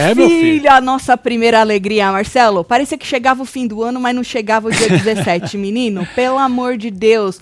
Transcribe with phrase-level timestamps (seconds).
[0.00, 0.70] É, filho, meu filho.
[0.72, 2.64] a nossa primeira alegria, Marcelo.
[2.64, 6.06] Parecia que chegava o fim do ano, mas não chegava o dia 17, menino.
[6.14, 7.38] Pelo amor de Deus.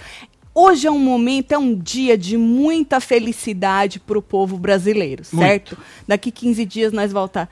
[0.54, 5.78] Hoje é um momento, é um dia de muita felicidade pro povo brasileiro, certo?
[6.06, 7.48] Daqui 15 dias nós volta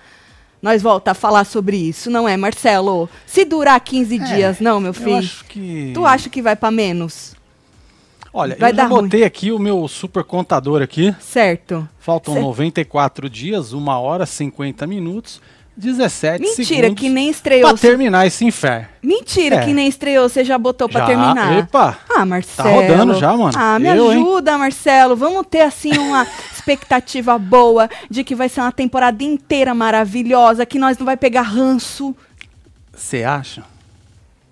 [0.61, 3.09] nós volta a falar sobre isso, não é, Marcelo?
[3.25, 5.17] Se durar 15 dias, não, meu Eu filho.
[5.19, 5.93] acho que.
[5.95, 7.36] Tu acha que vai pra menos?
[8.37, 9.03] Olha, vai eu já ruim.
[9.05, 11.15] botei aqui o meu super contador aqui.
[11.21, 11.89] Certo.
[11.99, 15.41] Faltam Cê- 94 dias, 1 hora 50 minutos,
[15.77, 17.01] 17 Mentira, segundos.
[17.01, 17.69] que nem estreou.
[17.69, 18.87] Pra terminar esse inferno.
[19.03, 19.65] Mentira, É.
[19.65, 21.59] que nem estreou, você já botou pra Já, terminar.
[21.59, 21.99] epa.
[22.15, 22.71] Ah, Marcelo.
[22.83, 23.53] rodando já, mano.
[23.57, 24.21] Ah, me Eu, hein?
[24.23, 25.17] ajuda, Marcelo.
[25.17, 30.79] Vamos ter, assim, uma expectativa boa de que vai ser uma temporada inteira maravilhosa, que
[30.79, 32.15] nós não vai pegar ranço.
[32.95, 33.63] Você acha?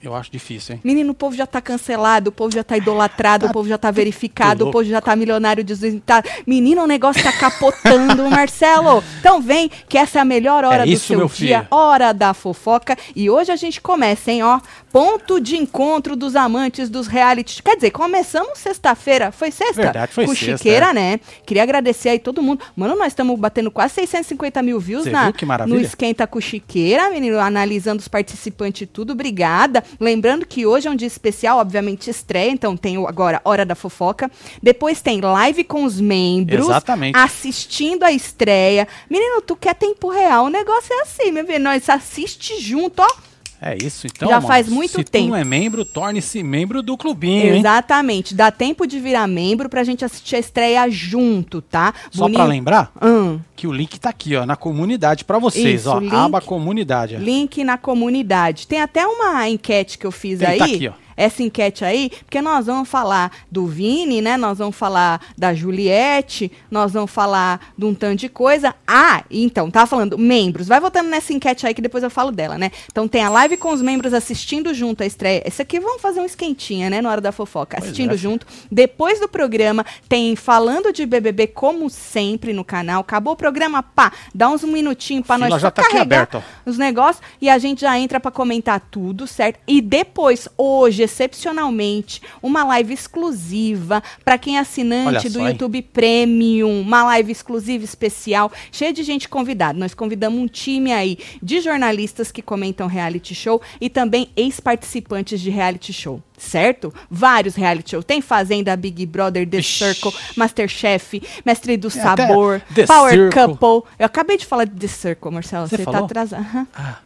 [0.05, 0.81] Eu acho difícil, hein?
[0.85, 3.91] Menino, o povo já tá cancelado, o povo já tá idolatrado, o povo já tá
[3.91, 6.29] verificado, o povo já tá milionário desventado.
[6.47, 9.03] Menino, o negócio tá capotando, Marcelo.
[9.19, 11.67] Então vem, que essa é a melhor hora É do seu dia, filho.
[11.71, 12.97] hora da fofoca.
[13.17, 14.61] E hoje a gente começa, hein, ó.
[14.93, 17.63] Ponto de encontro dos amantes dos reality.
[17.63, 19.33] Quer dizer, começamos sexta-feira.
[19.33, 19.83] Foi sexta?
[19.83, 20.93] Verdade, foi Com sexta, Chiqueira, é.
[20.93, 21.21] né?
[21.45, 22.63] Queria agradecer aí todo mundo.
[22.77, 25.33] Mano, nós estamos batendo quase 650 mil views na,
[25.67, 29.15] no Esquenta com Chiqueira, menino, analisando os participantes e tudo.
[29.15, 29.83] Obrigada.
[29.99, 34.31] Lembrando que hoje é um dia especial, obviamente estreia, então tem agora Hora da Fofoca.
[34.63, 36.67] Depois tem live com os membros.
[36.67, 37.17] Exatamente.
[37.17, 38.87] Assistindo a estreia.
[39.09, 40.47] Menino, tu quer tempo real?
[40.47, 41.61] O negócio é assim, meu filho.
[41.61, 43.34] Nós assiste junto, ó.
[43.67, 44.29] É isso, então.
[44.29, 45.25] Já mano, faz muito se tempo.
[45.27, 47.61] tu não é membro, torne-se membro do clubinho, hein?
[47.61, 48.35] Exatamente.
[48.35, 51.95] Dá tempo de virar membro pra gente assistir a estreia junto, tá?
[52.11, 53.41] Só pra lembrar Hum.
[53.57, 55.99] que o link tá aqui, ó, na comunidade pra vocês, Isso, ó.
[55.99, 57.17] link- Aba comunidade.
[57.17, 58.67] Link na comunidade.
[58.67, 60.59] Tem até uma enquete que eu fiz Tem, aí.
[60.59, 61.04] tá aqui, ó.
[61.17, 64.37] Essa enquete aí, porque nós vamos falar do Vini, né?
[64.37, 68.75] Nós vamos falar da Juliette, nós vamos falar de um tanto de coisa.
[68.87, 70.69] Ah, então, tava falando membros.
[70.69, 72.71] Vai votando nessa enquete aí que depois eu falo dela, né?
[72.91, 75.43] Então tem a live com os membros assistindo junto a estreia.
[75.47, 77.01] Esse aqui vamos fazer um esquentinha, né?
[77.01, 77.77] Na hora da fofoca.
[77.77, 78.17] Pois Assistindo é.
[78.17, 78.47] junto.
[78.71, 83.01] Depois do programa, tem falando de BBB como sempre no canal.
[83.01, 86.71] Acabou o programa, pá, dá uns minutinhos pra nós já tá carregar aberta, ó.
[86.71, 89.61] os negócios e a gente já entra pra comentar tudo, certo?
[89.67, 95.41] E depois, hoje, excepcionalmente, uma live exclusiva pra quem é assinante do?
[95.41, 99.79] YouTube Premium, uma live exclusiva especial, cheia de gente convidada.
[99.79, 105.51] Nós convidamos um time aí de jornalistas que comentam reality show e também ex-participantes de
[105.51, 106.23] reality show.
[106.37, 106.93] Certo?
[107.09, 108.03] Vários reality show.
[108.03, 109.85] Tem Fazenda, Big Brother, The Ixi.
[109.85, 113.57] Circle, Masterchef, Mestre do até Sabor, Power Circle.
[113.57, 113.91] Couple.
[113.99, 115.69] Eu acabei de falar de The Circle, Marcelo.
[115.69, 116.41] Você Você tá atrasado.
[116.41, 116.67] Aham.
[116.75, 116.99] Ah,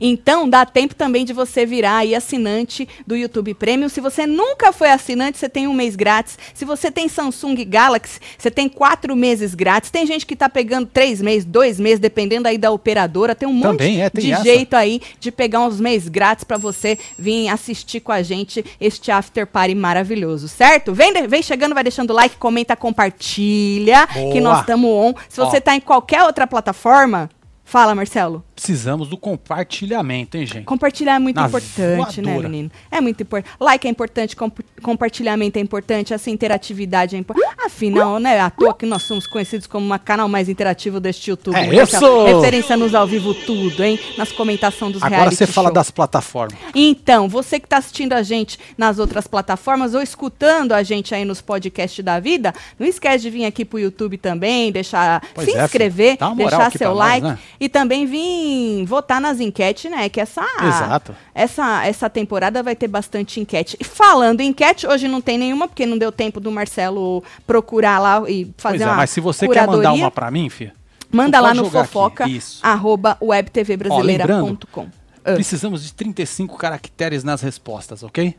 [0.00, 3.88] Então, dá tempo também de você virar aí assinante do YouTube Premium.
[3.88, 6.38] Se você nunca foi assinante, você tem um mês grátis.
[6.54, 9.90] Se você tem Samsung Galaxy, você tem quatro meses grátis.
[9.90, 13.34] Tem gente que tá pegando três meses, dois meses, dependendo aí da operadora.
[13.34, 14.42] Tem um monte Também é, tem de essa.
[14.42, 19.10] jeito aí de pegar uns meses grátis pra você vir assistir com a gente este
[19.10, 20.92] After Party maravilhoso, certo?
[20.94, 24.40] Vem, vem chegando, vai deixando like, comenta, compartilha, que Boa.
[24.40, 25.14] nós estamos on.
[25.28, 25.60] Se você Ó.
[25.60, 27.30] tá em qualquer outra plataforma,
[27.64, 28.44] fala, Marcelo.
[28.54, 30.64] precisamos do compartilhamento, hein, gente?
[30.64, 32.48] Compartilhar é muito Na importante, né, voadora.
[32.48, 32.70] menino?
[32.90, 33.54] É muito importante.
[33.58, 37.48] Like é importante, comp- compartilhamento é importante, essa interatividade é importante.
[37.64, 41.56] Afinal, né, à toa que nós somos conhecidos como o canal mais interativo deste YouTube.
[41.56, 42.24] É né, isso!
[42.24, 43.98] Referência nos ao vivo tudo, hein?
[44.18, 45.74] Nas comentações dos Agora reality você fala show.
[45.74, 46.58] das plataformas.
[46.74, 51.24] Então, você que está assistindo a gente nas outras plataformas ou escutando a gente aí
[51.24, 55.56] nos podcasts da vida, não esquece de vir aqui pro YouTube também, deixar, Pois se
[55.56, 57.38] é, inscrever, deixar seu pra nós, like né?
[57.62, 60.08] E também vir votar nas enquetes, né?
[60.08, 61.14] Que essa Exato.
[61.32, 63.76] essa essa temporada vai ter bastante enquete.
[63.78, 68.00] E falando em enquete, hoje não tem nenhuma porque não deu tempo do Marcelo procurar
[68.00, 70.48] lá e fazer Pois é, uma mas se você quer mandar curadoria, uma pra mim,
[70.48, 70.74] filha,
[71.12, 72.26] manda lá no fofoca
[72.60, 74.88] arroba webtvbrasileira.com.
[75.24, 75.34] Ah.
[75.34, 78.34] precisamos de 35 caracteres nas respostas, ok?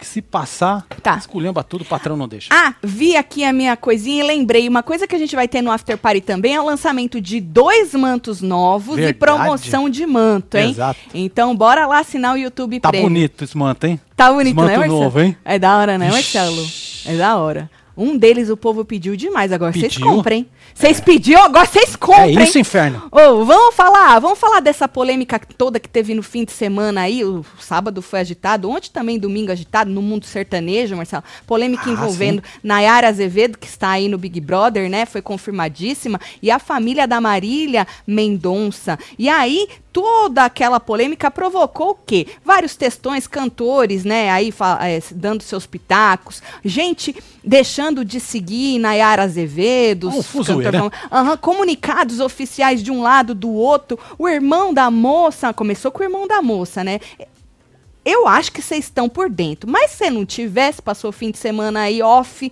[0.00, 1.16] Que se passar, Tá.
[1.18, 2.48] esculhamba tudo, o patrão não deixa.
[2.50, 4.66] Ah, vi aqui a minha coisinha e lembrei.
[4.66, 7.38] Uma coisa que a gente vai ter no After Party também é o lançamento de
[7.38, 9.18] dois mantos novos e Verdade.
[9.18, 10.70] promoção de manto, hein?
[10.70, 10.98] Exato.
[11.12, 13.08] Então, bora lá assinar o YouTube Tá Premium.
[13.10, 14.00] bonito esse manto, hein?
[14.16, 15.00] Tá bonito, Esse né, manto Marcelo?
[15.04, 15.36] novo, hein?
[15.44, 16.10] É da hora, né.
[16.10, 16.66] Marcelo?
[17.04, 17.70] É da hora.
[18.00, 19.52] Um deles o povo pediu demais.
[19.52, 19.94] Agora vocês?
[19.94, 20.00] É.
[20.00, 20.46] comprem.
[20.74, 22.38] Vocês pediram, agora vocês comprem.
[22.38, 23.02] É isso, inferno.
[23.12, 27.22] Ô, vamos falar, vamos falar dessa polêmica toda que teve no fim de semana aí.
[27.22, 31.22] O sábado foi agitado, ontem também domingo agitado no mundo sertanejo, Marcelo.
[31.46, 35.04] Polêmica Ah, envolvendo Nayara Azevedo, que está aí no Big Brother, né?
[35.04, 36.18] Foi confirmadíssima.
[36.42, 38.98] E a família da Marília Mendonça.
[39.18, 42.26] E aí toda aquela polêmica provocou o quê?
[42.44, 50.08] Vários textões, cantores, né, aí é, dando seus pitacos, gente deixando de seguir Nayara Azevedo,
[50.08, 50.80] um fuzuê, né?
[50.82, 56.06] uhum, comunicados oficiais de um lado, do outro, o irmão da moça, começou com o
[56.06, 57.00] irmão da moça, né?
[58.04, 61.38] Eu acho que vocês estão por dentro, mas se não tivesse, passou o fim de
[61.38, 62.50] semana aí off,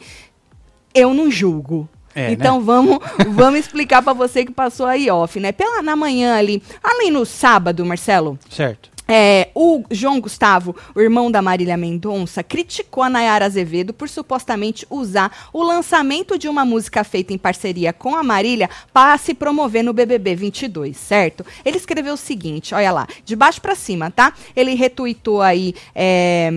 [0.95, 1.89] eu não julgo.
[2.15, 2.65] É, então né?
[2.65, 5.53] vamos, vamos explicar para você que passou aí off, né?
[5.53, 8.39] Pela na manhã ali, além no sábado, Marcelo.
[8.51, 8.91] Certo.
[9.11, 14.87] É, o João Gustavo, o irmão da Marília Mendonça, criticou a Nayara Azevedo por supostamente
[14.91, 19.83] usar o lançamento de uma música feita em parceria com a Marília para se promover
[19.83, 21.45] no BBB 22, certo?
[21.65, 24.35] Ele escreveu o seguinte, olha lá, de baixo para cima, tá?
[24.55, 26.51] Ele retuitou aí é,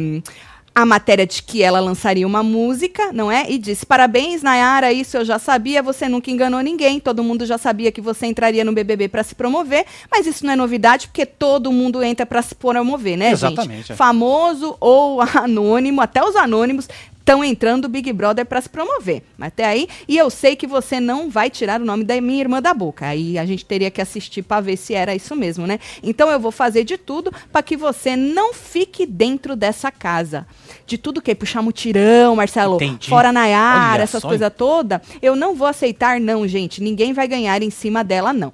[0.74, 3.50] a matéria de que ela lançaria uma música, não é?
[3.50, 7.58] E disse: Parabéns, Nayara, isso eu já sabia, você nunca enganou ninguém, todo mundo já
[7.58, 11.26] sabia que você entraria no BBB para se promover, mas isso não é novidade porque
[11.26, 13.92] todo mundo entra para se promover, né, Exatamente, gente?
[13.92, 13.96] É.
[13.96, 16.88] Famoso ou anônimo, até os anônimos
[17.22, 19.24] estão entrando o Big Brother para se promover.
[19.40, 22.62] Até aí, e eu sei que você não vai tirar o nome da minha irmã
[22.62, 23.06] da boca.
[23.06, 25.80] Aí a gente teria que assistir para ver se era isso mesmo, né?
[26.04, 30.46] Então eu vou fazer de tudo para que você não fique dentro dessa casa.
[30.86, 33.10] De tudo que puxar mutirão, Marcelo, Entendi.
[33.10, 36.82] fora Nayara, essas coisas todas, eu não vou aceitar não, gente.
[36.82, 38.52] Ninguém vai ganhar em cima dela não.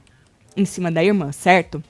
[0.55, 1.81] Em cima da irmã, certo?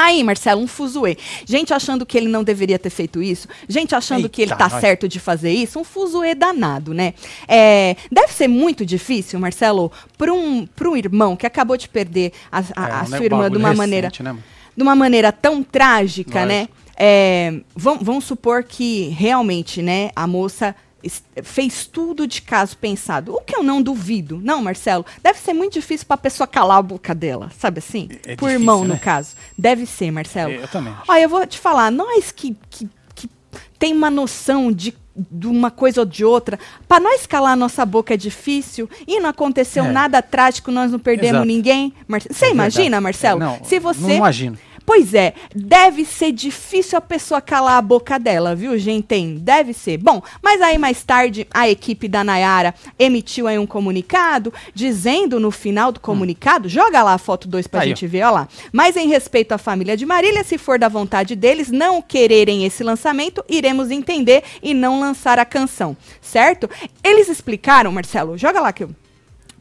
[0.00, 1.16] Aí, Marcelo, um fuzuê.
[1.44, 4.70] Gente achando que ele não deveria ter feito isso, gente achando Eita, que ele tá
[4.70, 7.14] certo de fazer isso, um fuzuê danado, né?
[7.46, 12.60] É, deve ser muito difícil, Marcelo, para um, um irmão que acabou de perder a,
[12.60, 14.12] a, é, a sua irmã de uma recente, maneira.
[14.20, 14.36] Né?
[14.76, 16.48] De uma maneira tão trágica, Nós.
[16.48, 16.68] né?
[16.96, 20.74] É, vamos, vamos supor que realmente, né, a moça
[21.42, 23.34] fez tudo de caso pensado.
[23.34, 24.40] O que eu não duvido.
[24.42, 28.08] Não, Marcelo, deve ser muito difícil para a pessoa calar a boca dela, sabe assim?
[28.10, 28.94] É Por difícil, irmão, né?
[28.94, 29.36] no caso.
[29.56, 30.52] Deve ser, Marcelo.
[30.52, 30.94] Eu também.
[31.06, 33.30] Olha, eu vou te falar, nós que, que, que
[33.78, 34.94] tem uma noção de
[35.30, 36.58] de uma coisa ou de outra.
[36.86, 39.90] Para nós calar a nossa boca é difícil e não aconteceu é.
[39.90, 41.46] nada trágico, nós não perdemos Exato.
[41.46, 41.92] ninguém.
[42.30, 43.42] Você é imagina, Marcelo?
[43.42, 44.58] É, não, se você não imagino.
[44.88, 49.38] Pois é, deve ser difícil a pessoa calar a boca dela, viu, gente?
[49.38, 49.98] Deve ser.
[49.98, 55.50] Bom, mas aí mais tarde a equipe da Nayara emitiu aí um comunicado dizendo no
[55.50, 56.70] final do comunicado, hum.
[56.70, 58.08] joga lá a foto 2 pra aí, gente ó.
[58.08, 58.48] ver, ó lá.
[58.72, 62.82] Mas em respeito à família de Marília, se for da vontade deles não quererem esse
[62.82, 66.66] lançamento, iremos entender e não lançar a canção, certo?
[67.04, 68.90] Eles explicaram, Marcelo, joga lá que eu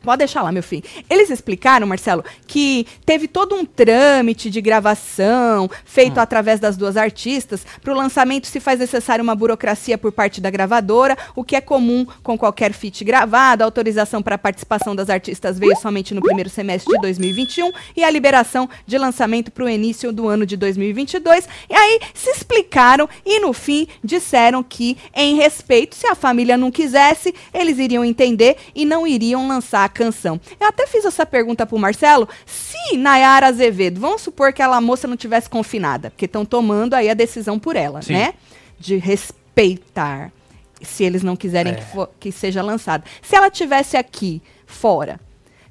[0.07, 0.85] Pode deixar lá, meu filho.
[1.09, 6.21] Eles explicaram, Marcelo, que teve todo um trâmite de gravação feito hum.
[6.21, 7.65] através das duas artistas.
[7.81, 11.59] Para o lançamento se faz necessário uma burocracia por parte da gravadora, o que é
[11.59, 13.63] comum com qualquer feat gravado.
[13.63, 18.01] A autorização para a participação das artistas veio somente no primeiro semestre de 2021 e
[18.01, 21.49] a liberação de lançamento para o início do ano de 2022.
[21.69, 26.71] E aí se explicaram e no fim disseram que, em respeito, se a família não
[26.71, 30.39] quisesse, eles iriam entender e não iriam lançar canção.
[30.59, 32.29] Eu até fiz essa pergunta pro Marcelo.
[32.45, 37.09] Se Nayara Azevedo, vamos supor que aquela moça não tivesse confinada, porque estão tomando aí
[37.09, 38.13] a decisão por ela, Sim.
[38.13, 38.35] né?
[38.79, 40.31] De respeitar.
[40.79, 41.75] Se eles não quiserem é.
[41.77, 43.03] que, for, que seja lançada.
[43.23, 45.19] Se ela tivesse aqui, fora,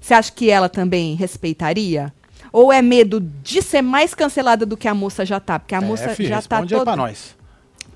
[0.00, 2.12] você acha que ela também respeitaria?
[2.52, 5.60] Ou é medo de ser mais cancelada do que a moça já tá?
[5.60, 6.96] Porque a é, moça filho, já tá toda...
[6.96, 7.35] nós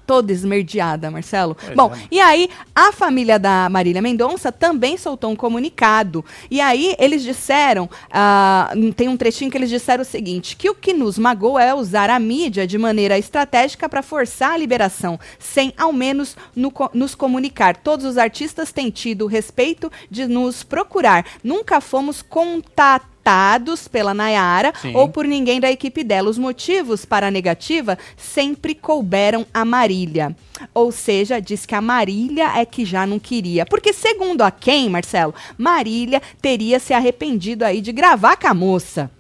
[0.07, 1.55] toda esmerdeada, Marcelo.
[1.55, 1.99] Pois Bom, é.
[2.11, 6.25] e aí a família da Marília Mendonça também soltou um comunicado.
[6.51, 10.75] E aí eles disseram, uh, tem um trechinho que eles disseram o seguinte, que o
[10.75, 15.73] que nos magoa é usar a mídia de maneira estratégica para forçar a liberação, sem
[15.77, 17.77] ao menos no, nos comunicar.
[17.77, 21.25] Todos os artistas têm tido o respeito de nos procurar.
[21.43, 24.95] Nunca fomos contatos citados pela Nayara Sim.
[24.95, 26.31] ou por ninguém da equipe dela.
[26.31, 30.35] Os motivos para a negativa sempre couberam a Marília.
[30.75, 33.67] Ou seja, diz que a Marília é que já não queria.
[33.67, 39.11] Porque, segundo a quem, Marcelo, Marília teria se arrependido aí de gravar com a moça.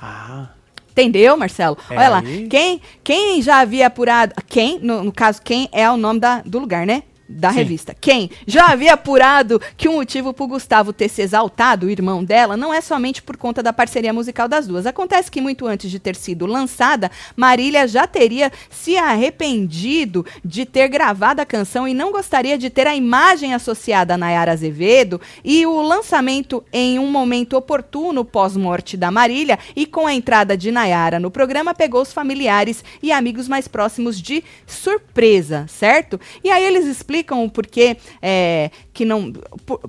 [0.00, 0.48] Ah.
[0.90, 1.78] Entendeu, Marcelo?
[1.88, 2.22] É Olha lá.
[2.50, 4.34] Quem, quem já havia apurado.
[4.46, 7.02] Quem, no, no caso, quem é o nome da, do lugar, né?
[7.32, 7.56] Da Sim.
[7.56, 7.96] revista.
[7.98, 12.56] Quem já havia apurado que o motivo para Gustavo ter se exaltado, o irmão dela,
[12.56, 14.86] não é somente por conta da parceria musical das duas.
[14.86, 20.88] Acontece que muito antes de ter sido lançada, Marília já teria se arrependido de ter
[20.88, 25.64] gravado a canção e não gostaria de ter a imagem associada a Nayara Azevedo e
[25.66, 31.18] o lançamento em um momento oportuno pós-morte da Marília e com a entrada de Nayara
[31.18, 36.20] no programa pegou os familiares e amigos mais próximos de surpresa, certo?
[36.44, 39.32] E aí eles explicam explicam o porquê é, que não.
[39.64, 39.80] Por,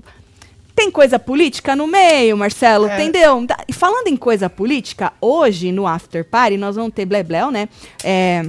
[0.76, 2.96] Tem coisa política no meio, Marcelo, É.
[2.96, 3.46] entendeu?
[3.46, 7.70] Da- E falando em coisa política, hoje no After Party nós vamos ter Blebleu, né?
[8.04, 8.44] É,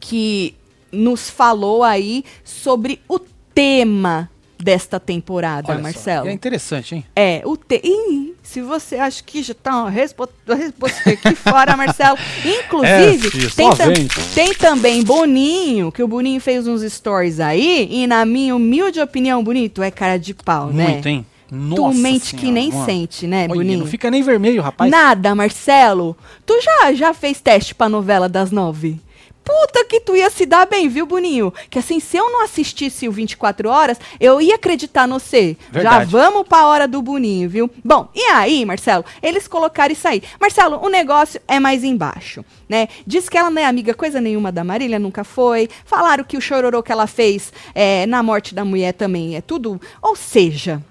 [0.00, 0.54] que
[0.90, 3.18] nos falou aí sobre o
[3.54, 4.28] tema
[4.58, 6.28] desta temporada, Olha só, Marcelo.
[6.28, 7.04] É interessante, hein?
[7.14, 7.80] É, o te...
[7.84, 12.16] Ih, se você acha que já tá resposta aqui fora, Marcelo.
[12.44, 13.92] Inclusive, É, filho, tem, tam-
[14.34, 19.42] tem também Boninho, que o Boninho fez uns stories aí, e na minha humilde opinião,
[19.42, 20.88] Bonito é cara de pau, né?
[20.92, 21.26] Muito, hein?
[21.50, 22.84] Nossa tu mente que Senhora, nem mano.
[22.84, 23.78] sente, né, Olha, Boninho?
[23.80, 24.90] Não fica nem vermelho, rapaz.
[24.90, 26.16] Nada, Marcelo.
[26.44, 28.98] Tu já, já fez teste pra novela das nove?
[29.44, 31.52] Puta que tu ia se dar bem, viu, Boninho?
[31.68, 35.56] Que assim, se eu não assistisse o 24 horas, eu ia acreditar no você.
[35.72, 37.70] Já vamos pra hora do Boninho, viu?
[37.84, 39.04] Bom, e aí, Marcelo?
[39.22, 40.22] Eles colocaram isso aí.
[40.40, 42.88] Marcelo, o negócio é mais embaixo, né?
[43.06, 45.68] Diz que ela não é amiga coisa nenhuma da Marília, nunca foi.
[45.84, 49.78] Falaram que o chororô que ela fez é, na morte da mulher também é tudo.
[50.00, 50.82] Ou seja,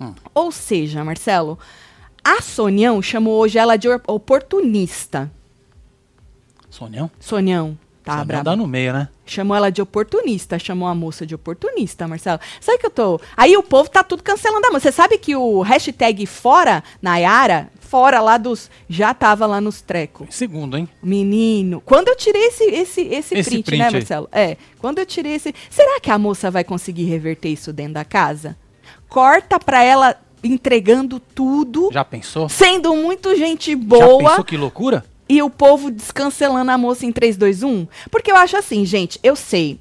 [0.00, 0.14] Hum.
[0.34, 1.58] ou seja, Marcelo,
[2.24, 5.30] a Sonião chamou hoje ela de or- oportunista.
[6.72, 7.10] Sonhão?
[7.20, 8.44] Sonião, tá Sonhão brava.
[8.44, 9.08] dá no meio, né?
[9.26, 12.40] Chamou ela de oportunista, chamou a moça de oportunista, Marcelo.
[12.62, 13.20] Sabe que eu tô.
[13.36, 14.90] Aí o povo tá tudo cancelando a moça.
[14.90, 18.70] Você sabe que o hashtag fora Nayara, fora lá dos.
[18.88, 20.28] Já tava lá nos trecos.
[20.30, 20.88] Segundo, hein?
[21.02, 23.92] Menino, quando eu tirei esse, esse, esse, Esse print, print né, aí.
[23.92, 24.28] Marcelo?
[24.32, 25.54] É, quando eu tirei esse.
[25.68, 28.56] Será que a moça vai conseguir reverter isso dentro da casa?
[29.10, 32.48] Corta pra ela entregando tudo, Já pensou?
[32.48, 35.04] sendo muito gente Já boa pensou que loucura?
[35.28, 37.86] E o povo descancelando a moça em 3, 2, 1?
[38.10, 39.78] Porque eu acho assim, gente, eu sei,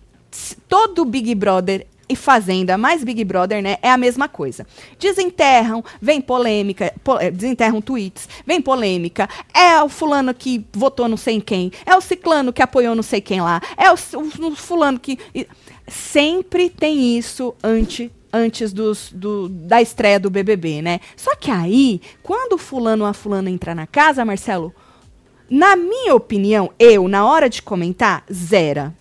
[0.68, 4.68] todo Big Brother e Fazenda, mais Big Brother, né, é a mesma coisa.
[5.00, 11.16] Desenterram, vem polêmica, po- eh, desenterram tweets, vem polêmica, é o fulano que votou não
[11.18, 14.56] sei em quem, é o ciclano que apoiou não sei quem lá, é o, o-
[14.56, 15.18] fulano que...
[15.88, 21.02] Sempre tem isso antes antes dos, do, da estreia do BBB, né?
[21.18, 24.74] Só que aí, quando o fulano ou a fulana entra na casa, Marcelo,
[25.52, 28.94] na minha opinião, eu, na hora de comentar, zera.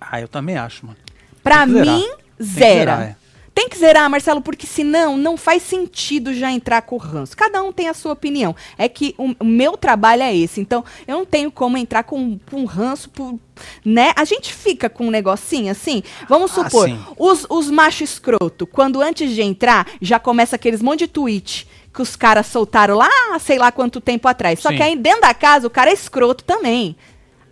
[0.00, 0.98] Ah, eu também acho, mano.
[1.42, 2.74] Pra mim, Tem que zera.
[2.96, 3.16] zerar, é.
[3.54, 7.36] Tem que zerar, Marcelo, porque senão não faz sentido já entrar com o ranço.
[7.36, 8.56] Cada um tem a sua opinião.
[8.78, 10.58] É que o, o meu trabalho é esse.
[10.58, 13.38] Então, eu não tenho como entrar com, com ranço, por,
[13.84, 14.12] né?
[14.16, 16.02] A gente fica com um negocinho assim.
[16.26, 16.98] Vamos Ah, supor, sim.
[17.18, 22.00] os, os machos escroto, quando antes de entrar, já começa aqueles monte de tweet que
[22.02, 23.08] os caras soltaram lá,
[23.40, 24.60] sei lá quanto tempo atrás.
[24.60, 24.76] Só Sim.
[24.76, 26.96] que aí dentro da casa, o cara é escroto também.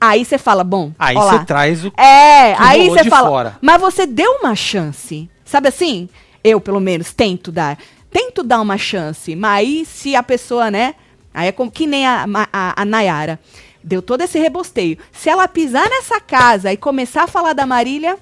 [0.01, 1.89] Aí você fala, bom, Aí você traz o.
[1.89, 3.59] É, que aí você fala, fora.
[3.61, 5.29] mas você deu uma chance.
[5.45, 6.09] Sabe assim?
[6.43, 7.77] Eu, pelo menos, tento dar.
[8.11, 9.37] Tento dar uma chance.
[9.37, 10.95] Mas aí, se a pessoa, né?
[11.35, 13.39] Aí é como que nem a, a, a Nayara.
[13.85, 14.97] Deu todo esse rebosteio.
[15.13, 18.17] Se ela pisar nessa casa e começar a falar da Marília,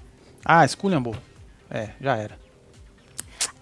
[0.45, 1.15] Ah, esculhambou.
[1.71, 2.38] É, já era.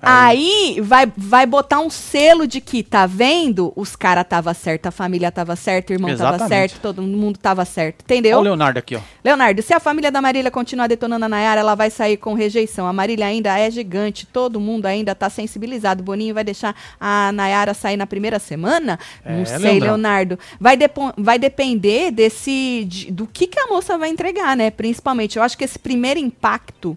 [0.00, 3.73] Aí vai, vai botar um selo de que, tá vendo?
[3.75, 6.49] Os caras tava certo, a família tava certa, o irmão tava Exatamente.
[6.71, 8.03] certo, todo mundo tava certo.
[8.03, 8.38] Olha Entendeu?
[8.38, 9.00] o Leonardo aqui, ó.
[9.25, 12.87] Leonardo, se a família da Marília continuar detonando a Nayara, ela vai sair com rejeição.
[12.87, 16.03] A Marília ainda é gigante, todo mundo ainda tá sensibilizado.
[16.03, 18.99] Boninho vai deixar a Nayara sair na primeira semana?
[19.25, 19.87] Não É, sei, Leandrão.
[19.88, 20.38] Leonardo.
[20.61, 24.71] Vai, depo- vai depender desse de- do que, que a moça vai entregar, né?
[24.71, 25.37] Principalmente.
[25.37, 26.97] Eu acho que esse primeiro impacto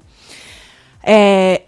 [1.01, 1.62] é,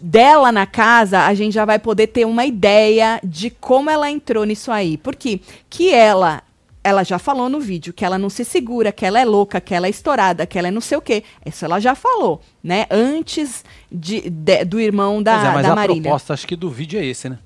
[0.00, 4.44] dela na casa, a gente já vai poder ter uma ideia de como ela entrou
[4.44, 4.96] nisso aí.
[4.96, 6.42] Porque que ela,
[6.82, 9.74] ela já falou no vídeo que ela não se segura, que ela é louca, que
[9.74, 11.22] ela é estourada, que ela é não sei o quê.
[11.44, 12.86] Isso ela já falou, né?
[12.90, 16.02] Antes de, de- do irmão da, Pois é, mas da a Marília.
[16.02, 17.38] proposta acho que do vídeo é esse, né?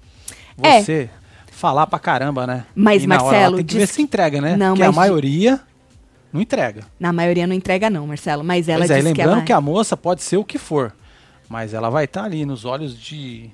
[0.62, 0.80] É.
[0.80, 1.10] Você
[1.50, 2.64] falar pra caramba, né?
[2.74, 4.56] Mas, E Marcelo, tem que ver se entrega, né?
[4.56, 5.60] Não, Porque a mas di- maioria
[6.32, 6.84] não entrega.
[7.00, 8.42] Na maioria não entrega não, Marcelo.
[8.44, 9.42] Mas ela Pois é, disse que lembrando ela...
[9.46, 10.92] que a moça pode ser o que for,
[11.52, 13.50] mas ela vai estar ali nos olhos de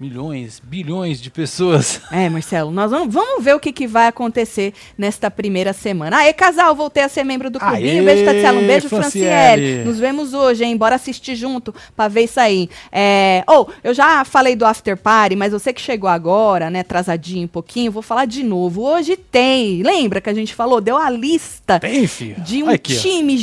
[0.00, 2.00] milhões, bilhões de pessoas.
[2.10, 6.18] É, Marcelo, nós vamos, vamos ver o que, que vai acontecer nesta primeira semana.
[6.18, 7.86] Aê, casal, voltei a ser membro do clubinho.
[7.86, 8.58] Aê, beijo, Tatiana.
[8.60, 9.28] Um beijo, Franciele.
[9.28, 9.84] Franciele.
[9.84, 10.74] Nos vemos hoje, hein?
[10.74, 12.70] Bora assistir junto pra ver isso aí.
[12.90, 13.44] É...
[13.46, 17.48] Oh, eu já falei do After Party, mas você que chegou agora, né, atrasadinho um
[17.48, 18.82] pouquinho, vou falar de novo.
[18.82, 19.82] Hoje tem.
[19.82, 20.80] Lembra que a gente falou?
[20.80, 22.06] Deu a lista Tem,
[22.38, 23.00] de um aqui, ó.
[23.02, 23.36] time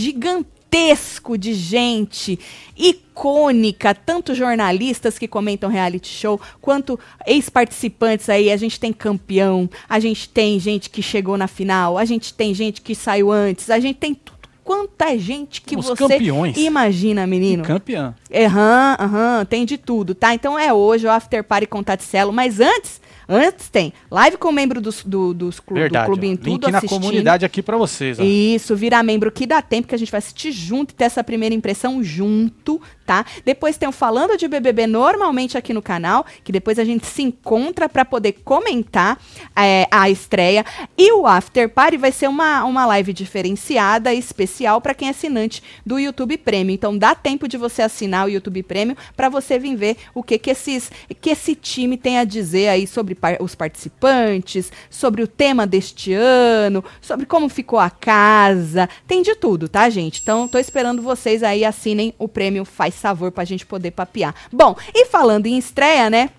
[0.71, 2.39] gigantesco de gente
[2.77, 6.97] icônica, tanto jornalistas que comentam reality show, quanto
[7.27, 8.51] ex-participantes aí.
[8.51, 12.53] A gente tem campeão, a gente tem gente que chegou na final, a gente tem
[12.53, 14.39] gente que saiu antes, a gente tem tudo.
[14.63, 16.55] Quanta gente que Os você campeões.
[16.55, 17.63] imagina, menino.
[17.63, 18.15] Campeã.
[18.33, 20.33] Aham, aham, tem de tudo, tá?
[20.33, 23.01] Então é hoje o After Party com Taticelo, mas antes,
[23.33, 26.03] Antes tem live com membro dos, do, dos clu, Verdade.
[26.03, 26.35] do Clube em.
[26.35, 26.99] Tudo Link na assistindo.
[26.99, 28.19] comunidade aqui pra vocês.
[28.19, 28.23] Ó.
[28.23, 31.23] Isso, virar membro que dá tempo que a gente vai assistir junto e ter essa
[31.23, 33.25] primeira impressão junto, tá?
[33.45, 37.21] Depois tem o Falando de BBB normalmente aqui no canal, que depois a gente se
[37.21, 39.17] encontra pra poder comentar
[39.55, 40.65] é, a estreia.
[40.97, 45.63] E o After Party vai ser uma, uma live diferenciada, especial pra quem é assinante
[45.85, 46.73] do YouTube Premium.
[46.73, 50.37] Então dá tempo de você assinar o YouTube Premium pra você vir ver o que
[50.37, 55.27] que, esses, que esse time tem a dizer aí sobre par- os participantes, sobre o
[55.27, 58.89] tema deste ano, sobre como ficou a casa.
[59.07, 60.19] Tem de tudo, tá, gente?
[60.21, 64.33] Então, tô esperando vocês aí assinem o prêmio Faz Favor pra gente poder papear.
[64.51, 66.31] Bom, e falando em estreia, né?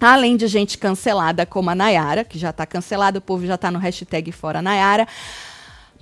[0.00, 3.70] Além de gente cancelada como a Nayara, que já tá cancelada, o povo já tá
[3.70, 5.08] no hashtag Fora Nayara.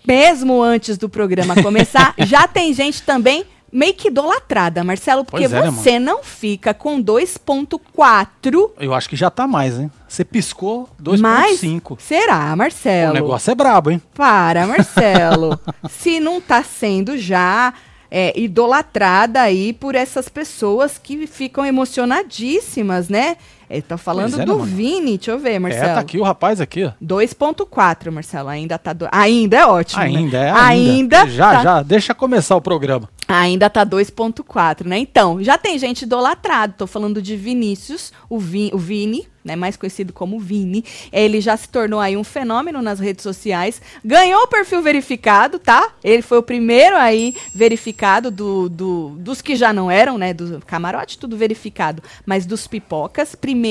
[0.07, 5.49] Mesmo antes do programa começar, já tem gente também meio que idolatrada, Marcelo, porque é,
[5.49, 9.91] né, você não fica com 2.4 Eu acho que já tá mais, hein?
[10.07, 11.61] Você piscou mais.
[11.61, 11.99] 2.5.
[11.99, 13.12] Será, Marcelo?
[13.12, 14.02] O negócio é brabo, hein?
[14.14, 15.59] Para, Marcelo.
[15.88, 17.73] Se não tá sendo já
[18.11, 23.38] é, idolatrada aí por essas pessoas que ficam emocionadíssimas, né?
[23.73, 24.64] Ele tá falando é, né, do mano?
[24.64, 25.87] Vini, deixa eu ver, Marcelo.
[25.87, 26.93] É, tá aqui o rapaz aqui, ó.
[27.02, 29.09] 2.4, Marcelo, ainda tá do...
[29.11, 30.07] ainda é ótimo, né?
[30.09, 31.21] Ainda, é ainda.
[31.23, 31.26] ainda.
[31.31, 31.83] Já, tá- já.
[31.83, 33.09] Deixa começar o programa.
[33.29, 34.99] Ainda tá 2.4, né?
[34.99, 36.75] Então, já tem gente idolatrado.
[36.76, 39.57] Tô falando de Vinícius, o, Vi, o Vini, né?
[39.57, 40.85] Mais conhecido como Vini.
[41.11, 43.81] Ele já se tornou aí um fenômeno nas redes sociais.
[44.05, 45.93] Ganhou o perfil verificado, tá?
[46.05, 50.35] Ele foi o primeiro aí verificado do, do- dos que já não eram, né?
[50.35, 52.02] Do camarote, tudo verificado.
[52.26, 53.62] Mas dos pipocas, primeiro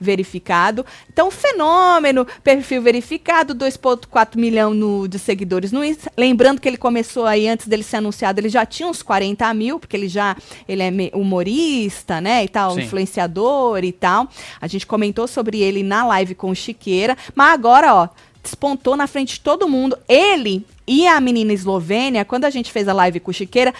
[0.00, 0.84] verificado.
[1.12, 6.12] Então, fenômeno, perfil verificado, 2.4 milhão no, de seguidores no Insta.
[6.16, 9.78] Lembrando que ele começou aí, antes dele ser anunciado, ele já tinha uns 40 mil,
[9.78, 10.36] porque ele já
[10.68, 12.82] ele é humorista, né, e tal, Sim.
[12.82, 14.28] influenciador e tal.
[14.60, 18.08] A gente comentou sobre ele na live com o Chiqueira, mas agora, ó,
[18.42, 19.96] despontou na frente de todo mundo.
[20.08, 23.72] Ele e a menina eslovênia, quando a gente fez a live com o Chiqueira,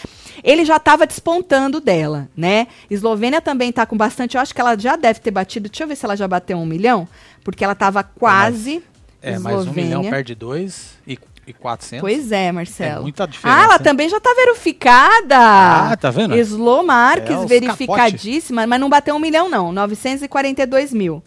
[0.42, 2.66] ele já tava despontando dela, né?
[2.90, 5.88] Eslovênia também tá com bastante, eu acho que ela já deve ter batido, deixa eu
[5.88, 7.06] ver se ela já bateu um milhão,
[7.44, 8.82] porque ela tava quase
[9.20, 12.00] É, mais um milhão perde dois e, e 400.
[12.00, 13.00] Pois é, Marcelo.
[13.00, 15.36] É muita diferença, Ah, ela também já tá verificada.
[15.92, 16.34] Ah, tá vendo?
[16.38, 19.70] Slow Marques, É, verificadíssima, mas não bateu um milhão, não.
[19.70, 21.22] 942 mil.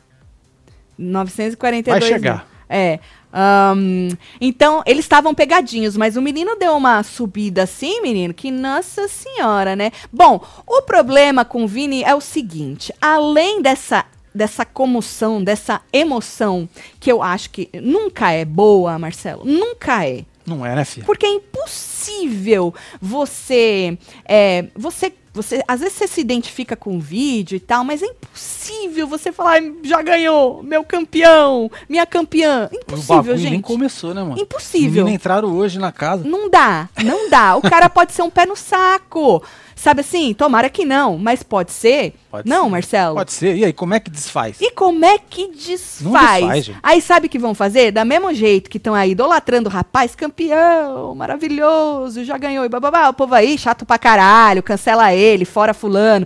[0.97, 2.17] 942 Vai mil.
[2.17, 2.47] chegar.
[2.67, 2.99] É.
[3.35, 9.07] ahn, então, eles estavam pegadinhos, mas o menino deu uma subida assim, menino, que nossa
[9.07, 9.91] senhora, né?
[10.11, 14.05] Bom, o problema com o Vini é o seguinte: além dessa.
[14.35, 16.67] Dessa comoção, dessa emoção,
[16.99, 19.45] que eu acho que nunca é boa, Marcelo.
[19.45, 20.25] Nunca é.
[20.45, 21.05] Não é, né, filha?
[21.05, 27.55] Porque é impossível você, é, você, você, às vezes você se identifica com o vídeo
[27.55, 32.69] e tal, mas é impossível você falar, "Ai, já ganhou, meu campeão, minha campeã.
[32.71, 33.61] O Impossível, nem gente.
[33.63, 34.39] começou, né, mano?
[34.39, 34.87] Impossível.
[34.89, 36.23] Os meninos entraram hoje na casa.
[36.23, 37.55] Não dá, não dá.
[37.55, 39.43] O cara pode ser um pé no saco.
[39.75, 40.33] Sabe assim?
[40.33, 42.13] Tomara que não, mas pode ser.
[42.31, 42.69] Pode não, ser.
[42.71, 43.15] Marcelo?
[43.15, 43.55] Pode ser.
[43.55, 44.57] E aí, como é que desfaz?
[44.59, 46.39] E como é que Não desfaz?
[46.39, 46.79] desfaz, gente.
[46.81, 47.91] aí sabe o que vão fazer?
[47.91, 53.09] Da mesmo jeito que estão aí idolatrando o rapaz, campeão, maravilhoso, já ganhou e bababá.
[53.09, 56.25] O povo aí, chato pra caralho, cancela ele, fora fulano.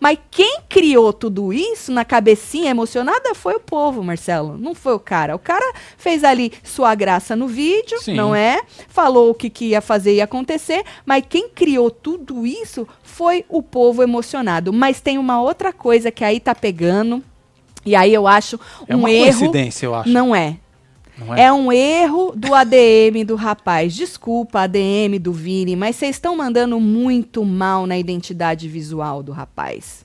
[0.00, 4.58] Mas quem criou tudo isso na cabecinha emocionada foi o povo, Marcelo.
[4.58, 5.34] Não foi o cara.
[5.36, 8.14] O cara fez ali sua graça no vídeo, Sim.
[8.14, 8.60] não é?
[8.88, 12.71] Falou o que, que ia fazer e ia acontecer, mas quem criou tudo isso
[13.02, 14.72] foi o povo emocionado.
[14.72, 17.22] Mas tem uma outra coisa que aí tá pegando,
[17.84, 18.58] e aí eu acho
[18.88, 19.38] É um uma erro.
[19.38, 20.08] coincidência, eu acho.
[20.08, 20.56] Não é.
[21.18, 23.94] Não É um erro do ADM do rapaz.
[23.94, 30.02] Desculpa, ADM do Vini, mas vocês estão mandando muito mal na identidade visual do rapaz.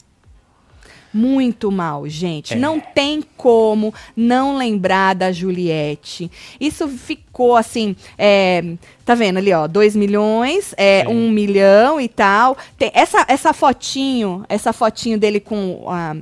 [1.14, 2.54] Muito mal, gente.
[2.54, 2.58] É.
[2.58, 6.30] Não tem como não lembrar da Juliette.
[6.60, 7.96] Isso ficou assim.
[8.18, 8.64] é,
[9.06, 9.68] tá vendo ali, ó?
[9.68, 11.08] 2 milhões, é, Sim.
[11.08, 12.58] 1 um milhão e tal.
[12.78, 16.16] Tem essa, essa fotinho, essa fotinho dele com a.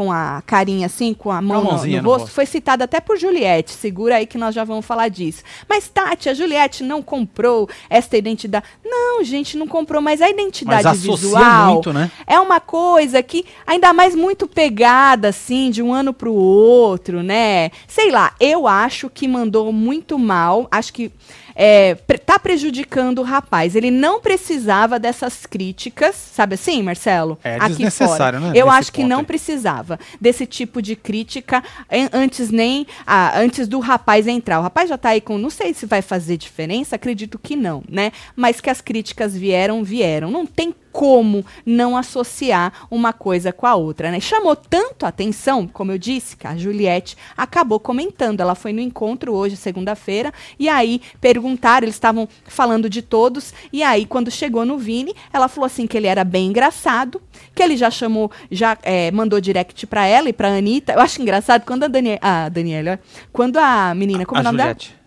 [0.00, 3.72] Com a carinha assim, com a mão no, no rosto, foi citada até por Juliette.
[3.72, 5.42] Segura aí que nós já vamos falar disso.
[5.68, 8.64] Mas, Tati, a Juliette não comprou esta identidade.
[8.82, 12.10] Não, gente, não comprou, mas a identidade Mas visual muito, né?
[12.26, 17.70] é uma coisa que, ainda mais muito pegada, assim, de um ano pro outro, né?
[17.86, 20.66] Sei lá, eu acho que mandou muito mal.
[20.70, 21.12] Acho que
[21.62, 21.94] é,
[22.24, 23.76] tá prejudicando o rapaz.
[23.76, 27.38] Ele não precisava dessas críticas, sabe assim, Marcelo?
[27.44, 28.52] É Aqui desnecessário, fora.
[28.52, 29.24] né, Eu acho que não aí.
[29.26, 34.58] precisava desse tipo de crítica an- antes nem ah, antes do rapaz entrar.
[34.58, 37.82] O rapaz já tá aí com, não sei se vai fazer diferença, acredito que não,
[37.88, 38.10] né?
[38.34, 40.30] Mas que as críticas vieram, vieram.
[40.30, 44.20] Não tem como não associar uma coisa com a outra, né?
[44.20, 48.40] Chamou tanto a atenção, como eu disse, que a Juliette acabou comentando.
[48.40, 53.82] Ela foi no encontro hoje, segunda-feira, e aí perguntaram, eles estavam falando de todos, e
[53.82, 57.20] aí quando chegou no Vini, ela falou assim que ele era bem engraçado,
[57.54, 60.92] que ele já chamou, já é, mandou direct pra ela e pra Anitta.
[60.92, 63.00] Eu acho engraçado quando a, Danie a Daniela,
[63.32, 64.88] quando a menina, como é o nome Juliette.
[64.90, 64.99] dela?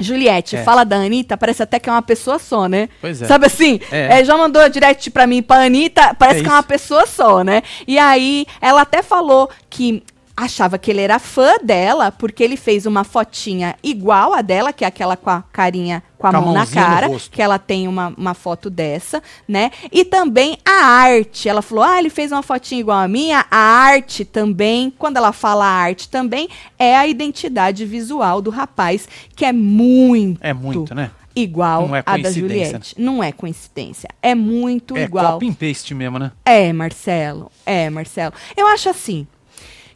[0.00, 0.62] Juliette, É.
[0.64, 2.88] fala da Anitta, parece até que é uma pessoa só, né?
[3.00, 3.26] Pois é.
[3.26, 3.78] Sabe assim?
[3.92, 4.20] É.
[4.20, 7.42] É, já mandou direct pra mim pra Anitta, parece É que é uma pessoa só,
[7.44, 7.62] né?
[7.86, 10.02] E aí, ela até falou que
[10.44, 14.84] achava que ele era fã dela, porque ele fez uma fotinha igual a dela, que
[14.84, 18.12] é aquela com a carinha, com a Com mão na cara, que ela tem uma,
[18.16, 19.70] uma foto dessa, né?
[19.90, 21.48] E também a arte.
[21.48, 23.44] Ela falou, ah, ele fez uma fotinha igual a minha.
[23.50, 26.48] A arte também, quando ela fala arte também,
[26.78, 31.10] é a identidade visual do rapaz, que é muito É muito, né?
[31.34, 32.94] igual Não é a da coincidência, Juliette.
[32.98, 34.08] Não é coincidência.
[34.22, 35.34] É muito É igual.
[35.34, 36.32] copy and paste mesmo, né?
[36.44, 37.50] É, Marcelo.
[37.64, 38.34] É, Marcelo.
[38.56, 39.26] Eu acho assim.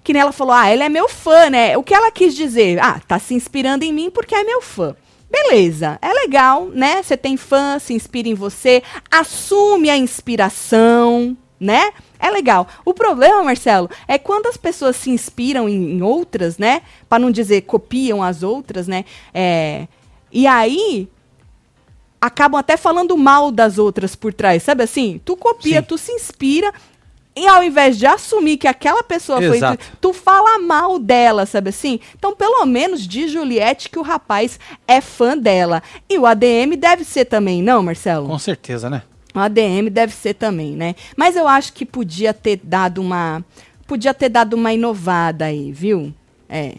[0.05, 1.77] Que nem ela falou, ah, ele é meu fã, né?
[1.77, 2.79] O que ela quis dizer?
[2.79, 4.95] Ah, tá se inspirando em mim porque é meu fã.
[5.31, 7.03] Beleza, é legal, né?
[7.03, 11.91] Você tem fã, se inspira em você, assume a inspiração, né?
[12.21, 12.69] É legal.
[12.85, 16.83] O problema, Marcelo, é quando as pessoas se inspiram em, em outras, né?
[17.09, 19.05] Pra não dizer copiam as outras, né?
[19.33, 19.89] É,
[20.31, 21.09] e aí
[22.21, 25.21] acabam até falando mal das outras por trás, sabe assim?
[25.25, 25.87] Tu copia, Sim.
[25.87, 26.73] tu se inspira
[27.37, 29.83] e ao invés de assumir que aquela pessoa Exato.
[29.83, 31.99] foi, tu fala mal dela, sabe assim?
[32.17, 35.83] Então, pelo menos de Juliette que o rapaz é fã dela.
[36.09, 38.29] E o ADM deve ser também, não, Marcelo?
[38.29, 39.03] Com certeza, né?
[39.35, 40.95] O ADM deve ser também, né?
[41.17, 43.45] Mas eu acho que podia ter dado uma.
[43.85, 46.15] Podia ter dado uma inovada aí, viu?
[46.49, 46.77] É.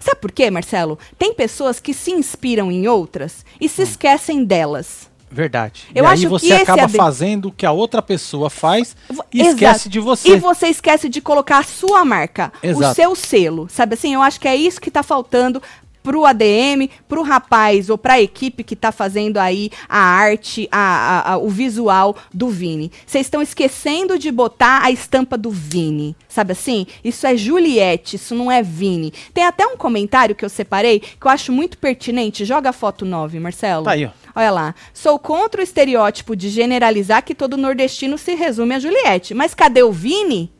[0.00, 0.98] Sabe por quê, Marcelo?
[1.16, 5.08] Tem pessoas que se inspiram em outras e se esquecem delas.
[5.34, 5.84] Verdade.
[5.94, 8.96] Eu e aí você acaba é fazendo o que a outra pessoa faz
[9.32, 9.54] e Exato.
[9.54, 10.28] esquece de você.
[10.28, 12.94] E você esquece de colocar a sua marca, o Exato.
[12.94, 13.66] seu selo.
[13.70, 14.14] Sabe assim?
[14.14, 15.60] Eu acho que é isso que tá faltando
[16.02, 21.32] pro ADM, pro rapaz ou pra equipe que tá fazendo aí a arte, a, a-
[21.32, 22.92] a- o visual do Vini.
[23.06, 26.14] Vocês estão esquecendo de botar a estampa do Vini.
[26.28, 26.86] Sabe assim?
[27.02, 29.14] Isso é Juliette, isso não é Vini.
[29.32, 32.44] Tem até um comentário que eu separei que eu acho muito pertinente.
[32.44, 33.84] Joga a foto 9, Marcelo.
[33.84, 34.10] Tá aí, ó.
[34.34, 34.74] Olha lá.
[34.92, 39.32] Sou contra o estereótipo de generalizar que todo nordestino se resume a Juliette.
[39.34, 40.52] Mas cadê o Vini?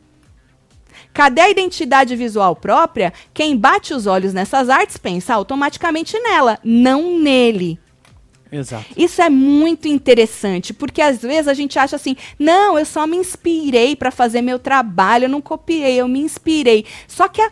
[1.13, 3.13] Cadê a identidade visual própria?
[3.33, 7.79] Quem bate os olhos nessas artes pensa automaticamente nela, não nele.
[8.51, 8.85] Exato.
[8.95, 13.17] Isso é muito interessante, porque às vezes a gente acha assim: não, eu só me
[13.17, 16.85] inspirei para fazer meu trabalho, eu não copiei, eu me inspirei.
[17.07, 17.51] Só que a-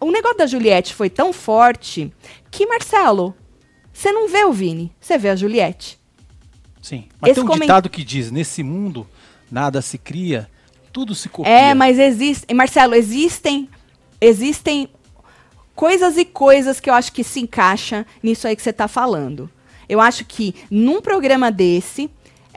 [0.00, 2.12] o negócio da Juliette foi tão forte
[2.50, 3.34] que, Marcelo,
[3.98, 5.98] você não vê o Vini, você vê a Juliette.
[6.80, 7.06] Sim.
[7.20, 9.04] Mas Esse tem um comen- ditado que diz: nesse mundo
[9.50, 10.48] nada se cria,
[10.92, 11.52] tudo se copia.
[11.52, 13.68] É, mas existem, Marcelo, existem,
[14.20, 14.88] existem
[15.74, 19.50] coisas e coisas que eu acho que se encaixa nisso aí que você está falando.
[19.88, 22.08] Eu acho que num programa desse,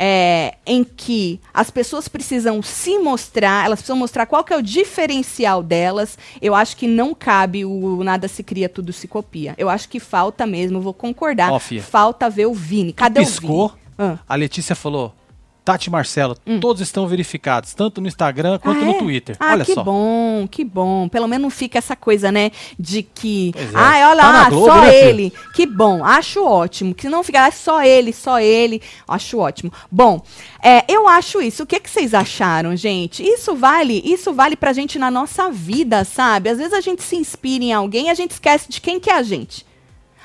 [0.03, 4.61] é, em que as pessoas precisam se mostrar, elas precisam mostrar qual que é o
[4.61, 9.53] diferencial delas, eu acho que não cabe o nada se cria, tudo se copia.
[9.59, 12.93] Eu acho que falta mesmo, vou concordar, falta ver o Vini.
[12.93, 13.81] Cadê Piscou, o Vini?
[13.99, 14.17] Ah.
[14.27, 15.13] a Letícia falou:
[15.63, 18.81] Tati Marcelo, todos estão verificados, tanto no Instagram quanto Hum.
[18.81, 18.97] Ah, no é?
[18.99, 19.35] Twitter.
[19.39, 19.83] Ah, Olha que só.
[19.83, 21.07] bom, que bom.
[21.07, 23.69] Pelo menos não fica essa coisa, né, de que, é.
[23.75, 25.09] ai, olha Tá lá, Globo, só né, filho?
[25.09, 25.33] ele.
[25.53, 26.95] Que bom, acho ótimo.
[26.95, 28.81] Que não fica, ah, só ele, só ele.
[29.07, 29.71] Acho ótimo.
[29.91, 30.23] Bom,
[30.63, 31.61] é, eu acho isso.
[31.61, 33.23] O que, que vocês acharam, gente?
[33.23, 36.49] Isso vale, isso vale pra gente na nossa vida, sabe?
[36.49, 39.11] Às vezes a gente se inspira em alguém e a gente esquece de quem que
[39.11, 39.63] é a gente.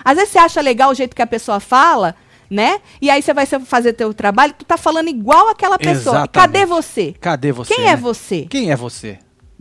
[0.03, 2.15] Às vezes você acha legal o jeito que a pessoa fala,
[2.51, 2.81] né?
[3.01, 6.17] E aí você vai fazer teu trabalho, tu tá falando igual aquela pessoa.
[6.17, 6.31] Exatamente.
[6.33, 7.15] Cadê você?
[7.21, 7.75] Cadê você?
[7.75, 7.91] Quem né?
[7.91, 8.47] é você?
[8.49, 9.19] Quem é você?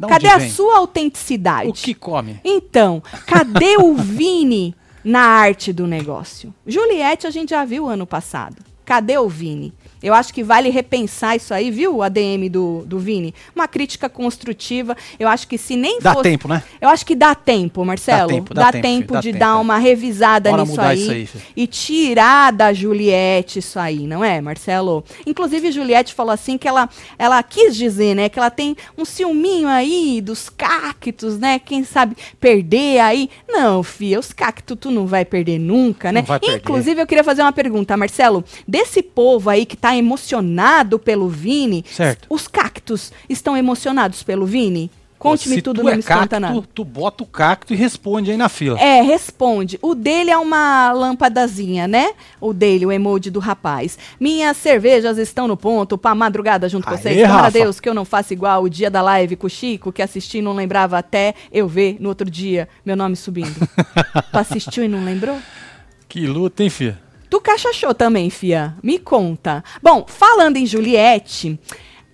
[0.08, 1.70] Cadê a sua autenticidade?
[1.70, 2.40] O que come?
[2.44, 6.54] Então, cadê o Vini na arte do negócio?
[6.68, 8.58] Juliette a gente já viu ano passado.
[8.84, 9.74] Cadê o Vini?
[10.06, 13.34] Eu acho que vale repensar isso aí, viu, ADM do, do Vini?
[13.56, 14.96] Uma crítica construtiva.
[15.18, 16.30] Eu acho que se nem Dá fosse...
[16.30, 16.62] tempo, né?
[16.80, 18.28] Eu acho que dá tempo, Marcelo.
[18.28, 21.30] Dá tempo, dá tempo, filho, dá de tempo, dar uma revisada Bora nisso aí, aí,
[21.58, 25.04] e tirar da Juliette isso aí, não é, Marcelo?
[25.26, 26.88] Inclusive, Juliette falou assim que ela,
[27.18, 31.58] ela quis dizer, né, que ela tem um ciúminho aí dos cactos, né?
[31.58, 33.28] Quem sabe perder aí.
[33.50, 36.22] Não, filha, os cactos tu não vai perder nunca, né?
[36.22, 36.58] Vai perder.
[36.58, 38.44] Inclusive, eu queria fazer uma pergunta, Marcelo.
[38.68, 42.28] Desse povo aí que tá emocionado pelo Vini, Certo.
[42.30, 44.92] os cactos estão emocionados pelo Vini?
[45.18, 46.64] Conte-me tudo, tu não é me conta nada.
[46.74, 48.80] Tu bota o cacto e responde aí na fila.
[48.80, 49.80] É, responde.
[49.82, 52.12] O dele é uma lâmpadazinha, né?
[52.40, 53.98] O dele, o emoji do rapaz.
[54.20, 57.22] Minhas cervejas estão no ponto pra madrugada junto com Aê, vocês.
[57.22, 57.52] Tomara Rafa.
[57.52, 60.40] Deus que eu não faça igual o dia da live com o Chico, que assisti
[60.40, 63.56] e não lembrava até eu ver no outro dia meu nome subindo.
[64.32, 65.38] tu assistiu e não lembrou?
[66.08, 67.05] Que luta, hein, filha?
[67.30, 68.76] Tu cachachou também, fia.
[68.84, 69.64] Me conta.
[69.82, 71.60] Bom, falando em Juliette,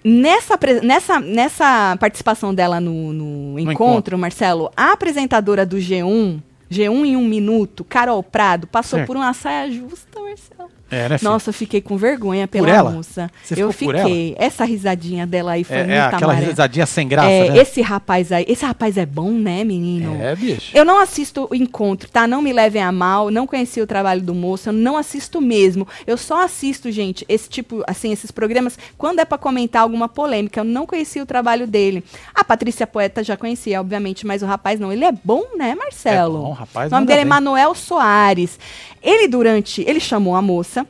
[0.04, 4.18] nessa, nessa, nessa participação dela no, no encontro, encontro.
[4.18, 9.72] Marcelo, a apresentadora do G1, G1 em um minuto, Carol Prado, passou por uma saia
[9.72, 10.81] justa, Marcelo.
[10.92, 11.18] É, né?
[11.22, 12.92] Nossa, eu fiquei com vergonha pela ela?
[12.92, 13.32] moça.
[13.44, 14.36] Você eu por fiquei.
[14.38, 16.50] Essa risadinha dela aí foi É, muito é aquela amarela.
[16.52, 17.58] risadinha sem graça, É, né?
[17.58, 20.22] Esse rapaz aí, esse rapaz é bom, né, menino?
[20.22, 20.72] É, bicho.
[20.76, 22.28] Eu não assisto o encontro, tá?
[22.28, 25.88] Não me levem a mal, não conheci o trabalho do moço, eu não assisto mesmo.
[26.06, 30.60] Eu só assisto, gente, esse tipo, assim, esses programas quando é pra comentar alguma polêmica.
[30.60, 32.04] Eu não conheci o trabalho dele.
[32.36, 34.92] A Patrícia Poeta já conhecia, obviamente, mas o rapaz não.
[34.92, 36.38] Ele é bom, né, Marcelo?
[36.38, 37.30] É bom, rapaz, O nome dele é bem.
[37.30, 38.60] Manuel Soares.
[39.02, 39.82] Ele, durante.
[39.82, 40.88] Ele chamou a moça,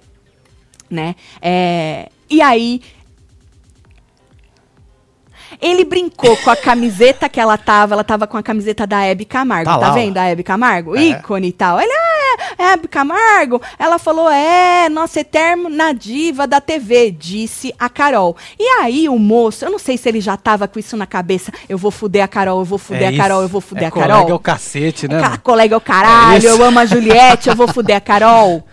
[0.90, 1.16] né?
[1.42, 2.82] É, e aí.
[5.62, 7.94] Ele brincou com a camiseta que ela tava.
[7.94, 9.70] Ela tava com a camiseta da Hebe Camargo.
[9.70, 9.94] Tá Tá, lá, ó.
[9.94, 10.96] vendo a Hebe Camargo?
[10.98, 11.02] É.
[11.04, 11.80] Ícone e tal.
[11.80, 13.62] Ele, ah, é Hebe Camargo.
[13.78, 18.36] Ela falou, é, nossa eterna diva da TV, disse a Carol.
[18.60, 21.52] E aí o moço, eu não sei se ele já tava com isso na cabeça.
[21.70, 23.88] Eu vou fuder a Carol, eu vou fuder É a Carol, eu vou fuder é
[23.88, 24.08] a Carol.
[24.10, 25.22] colega é o cacete, né?
[25.22, 25.40] Mano?
[25.42, 28.64] colega é o É caralho, eu amo a Juliette, eu vou fuder a Carol.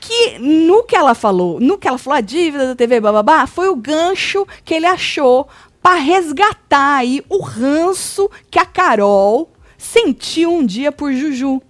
[0.00, 3.68] Que no que ela falou, no que ela falou, a dívida da TV bababá, foi
[3.68, 5.46] o gancho que ele achou
[5.82, 11.62] pra resgatar aí o ranço que a Carol sentiu um dia por Juju.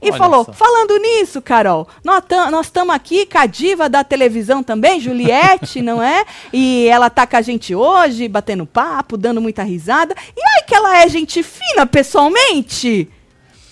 [0.00, 0.52] E Olha falou: só.
[0.52, 6.24] falando nisso, Carol, nós estamos aqui com a diva da televisão também, Juliette, não é?
[6.52, 10.14] E ela tá com a gente hoje, batendo papo, dando muita risada.
[10.36, 13.08] E ai que ela é gente fina pessoalmente!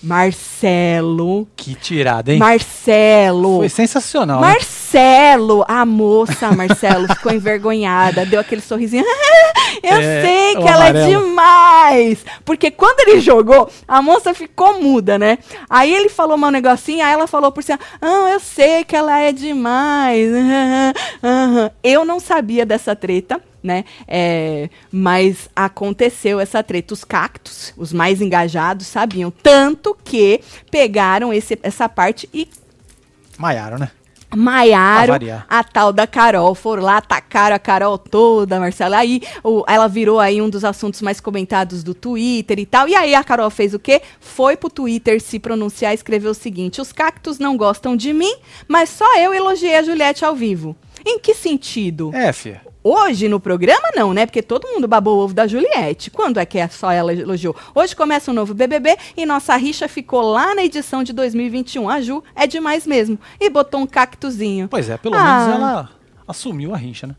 [0.01, 1.47] Marcelo.
[1.55, 2.39] Que tirada, hein?
[2.39, 3.57] Marcelo.
[3.57, 4.41] Foi sensacional.
[4.41, 4.47] né?
[4.47, 9.03] Marcelo, a moça, Marcelo, ficou envergonhada, deu aquele sorrisinho.
[9.83, 11.21] Eu É, sei que ela é amarelo.
[11.21, 12.25] demais.
[12.43, 15.37] Porque quando ele jogou, a moça ficou muda, né?
[15.69, 19.17] Aí ele falou um negocinho, aí ela falou por cima: Ah, eu sei que ela
[19.19, 20.29] é demais.
[21.83, 23.39] Eu não sabia dessa treta.
[23.61, 23.83] Né?
[24.07, 26.93] É, mas aconteceu essa treta.
[26.93, 29.29] Os cactos, os mais engajados, sabiam.
[29.31, 30.39] Tanto que
[30.71, 32.47] pegaram esse, essa parte e
[33.37, 33.91] Maiaram, né?
[34.35, 35.13] maiaram
[35.49, 36.53] a tal da Carol.
[36.53, 38.97] Foram lá, atacaram a Carol toda, Marcela.
[38.97, 42.87] Aí o- ela virou aí um dos assuntos mais comentados do Twitter e tal.
[42.87, 44.01] E aí a Carol fez o quê?
[44.19, 48.35] Foi pro Twitter se pronunciar e escreveu o seguinte: os cactos não gostam de mim,
[48.67, 50.75] mas só eu elogiei a Juliette ao vivo.
[51.05, 52.11] Em que sentido?
[52.13, 52.61] É, filha.
[52.83, 54.25] Hoje no programa não, né?
[54.25, 56.09] Porque todo mundo babou o ovo da Juliette.
[56.09, 57.55] Quando é que é só ela elogiou?
[57.75, 61.89] Hoje começa um novo BBB e nossa rixa ficou lá na edição de 2021.
[61.89, 63.19] A Ju é demais mesmo.
[63.39, 64.67] E botou um cactuzinho.
[64.69, 65.39] Pois é, pelo Ah.
[65.45, 65.89] menos ela
[66.27, 67.15] assumiu a rincha, né?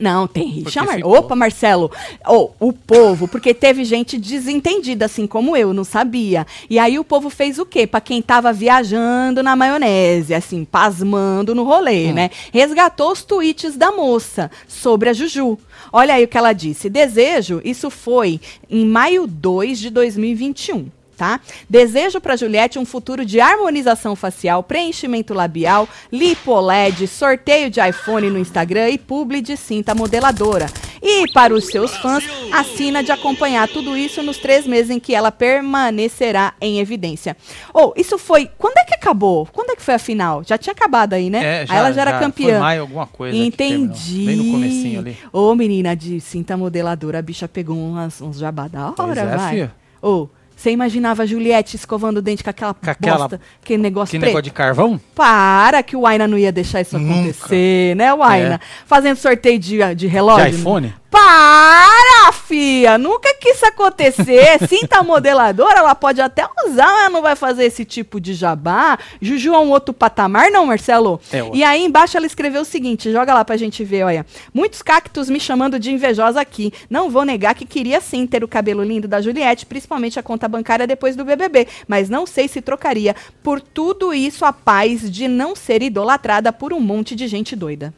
[0.00, 0.96] Não, tem Mar...
[0.96, 1.16] ficou.
[1.16, 1.90] Opa, Marcelo.
[2.26, 6.46] Oh, o povo, porque teve gente desentendida, assim como eu, não sabia.
[6.68, 7.86] E aí o povo fez o quê?
[7.86, 12.14] Pra quem tava viajando na maionese, assim, pasmando no rolê, Hum.
[12.14, 12.30] né?
[12.52, 15.58] Resgatou os tweets da moça sobre a Juju.
[15.92, 16.88] Olha aí o que ela disse.
[16.88, 20.86] Desejo, isso foi em maio 2 de 2021.
[21.22, 21.38] Tá?
[21.70, 28.40] Desejo para Juliette um futuro de harmonização facial, preenchimento labial, lipoled, sorteio de iPhone no
[28.40, 30.66] Instagram e publi de cinta modeladora.
[31.00, 35.14] E para os seus fãs, assina de acompanhar tudo isso nos três meses em que
[35.14, 37.36] ela permanecerá em evidência.
[37.72, 38.50] Ou, isso foi.
[38.58, 39.46] Quando é que acabou?
[39.52, 40.42] Quando é que foi a final?
[40.44, 41.44] Já tinha acabado aí, né?
[41.44, 42.58] É, aí ela já era Foi campeã.
[42.58, 43.36] maio alguma coisa.
[43.36, 44.26] Entendi.
[44.26, 45.16] Bem no comecinho ali.
[45.32, 49.36] Ô, menina de cinta modeladora, a bicha pegou umas, uns jabá da Pois hora, é,
[49.36, 49.70] vai.
[50.02, 50.28] Ô,
[50.62, 54.18] você imaginava a Juliette escovando o dente com aquela, Com aquela- bosta, aquele negócio Que
[54.18, 54.28] preto?
[54.30, 55.00] negócio de carvão?
[55.14, 57.14] Para que o Aina não ia deixar isso Nunca.
[57.20, 58.54] acontecer, né, o Aina?
[58.54, 58.60] É.
[58.86, 60.50] Fazendo sorteio de, de relógio.
[60.50, 60.94] De iPhone?
[61.12, 62.96] Para, fia!
[62.96, 64.58] Nunca que isso acontecer.
[64.66, 68.98] Cinta modeladora, ela pode até usar, mas ela não vai fazer esse tipo de jabá.
[69.20, 71.20] Juju é um outro patamar, não, Marcelo?
[71.30, 71.58] É outro.
[71.58, 74.24] E aí embaixo ela escreveu o seguinte, joga lá pra gente ver, olha.
[74.54, 76.72] Muitos cactos me chamando de invejosa aqui.
[76.88, 80.48] Não vou negar que queria sim ter o cabelo lindo da Juliette, principalmente a conta
[80.48, 85.28] bancária depois do BBB, mas não sei se trocaria por tudo isso a paz de
[85.28, 87.92] não ser idolatrada por um monte de gente doida.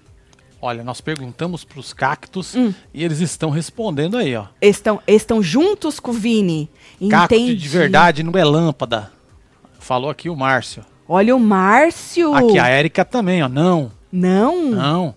[0.67, 2.73] Olha, nós perguntamos pros cactos Hum.
[2.95, 4.47] e eles estão respondendo aí, ó.
[4.63, 6.71] Estão, estão juntos com o Vini.
[7.11, 7.55] Cacto Entendi.
[7.57, 9.13] de verdade não é lâmpada.
[9.79, 10.83] Falou aqui o Márcio.
[11.07, 12.33] Olha o Márcio.
[12.35, 13.49] Aqui a Érica também, ó.
[13.49, 14.71] Não, Não?
[14.71, 15.15] não.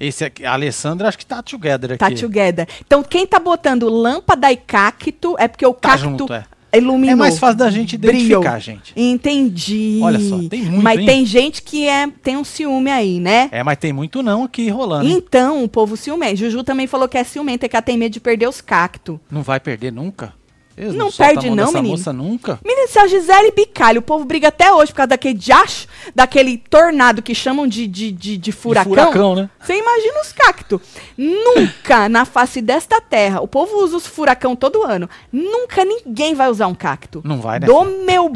[0.00, 1.98] Esse aqui, a Alessandra, acho que tá together aqui.
[1.98, 2.66] Tá together.
[2.80, 6.46] Então, quem tá botando lâmpada e cacto é porque o Tá cacto junto, é.
[6.78, 7.12] Iluminou.
[7.12, 8.40] É mais fácil da gente brilhou.
[8.42, 8.92] identificar, gente.
[8.96, 10.00] Entendi.
[10.02, 11.06] Olha só, tem muito, Mas hein?
[11.06, 13.48] tem gente que é, tem um ciúme aí, né?
[13.52, 15.06] É, mas tem muito não aqui rolando.
[15.06, 15.14] hein?
[15.16, 16.36] Então, o povo ciumento.
[16.36, 19.18] Juju também falou que é ciumento, é que ela tem medo de perder os cactos.
[19.30, 20.32] Não vai perder nunca?
[20.80, 21.96] Eles Não soltam perde a mão não, menino.
[21.96, 22.58] moça nunca?
[22.64, 26.56] Menino, se a Gisele Bicalho, o povo briga até hoje por causa daquele diacho, daquele
[26.56, 28.90] tornado que chamam de, de, de, de furacão.
[28.90, 29.50] furacão, né?
[29.60, 30.80] Você imagina os cactos.
[31.18, 35.08] Nunca na face desta terra, o povo usa os furacão todo ano.
[35.30, 37.20] Nunca ninguém vai usar um cacto.
[37.24, 37.66] Não vai, né?
[37.66, 38.32] Do meu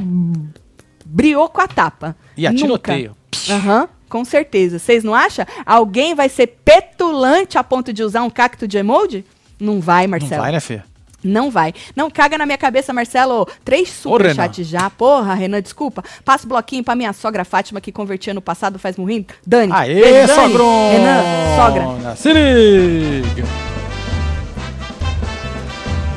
[1.07, 2.15] briou com a tapa.
[2.37, 2.63] E a Nunca.
[2.63, 3.17] tiroteio.
[3.49, 4.79] Aham, com certeza.
[4.79, 5.47] Vocês não acham?
[5.65, 9.25] Alguém vai ser petulante a ponto de usar um cacto de emoji?
[9.59, 10.43] Não vai, Não Marcelo.
[10.43, 10.83] vai, né, Fê?
[11.25, 11.73] Não vai.
[11.97, 13.49] Não caga na minha cabeça, Marcelo.
[13.65, 14.91] Três superchats já.
[14.91, 16.05] Porra, Renan, desculpa.
[16.25, 19.27] Passa o bloquinho pra minha sogra Fátima, que convertia no passado, faz morrendo.
[19.47, 19.73] Dani.
[19.73, 20.41] Aê, Dani.
[20.41, 20.93] sogrona!
[20.93, 22.17] Renan, sogra.
[22.17, 23.45] Se liga!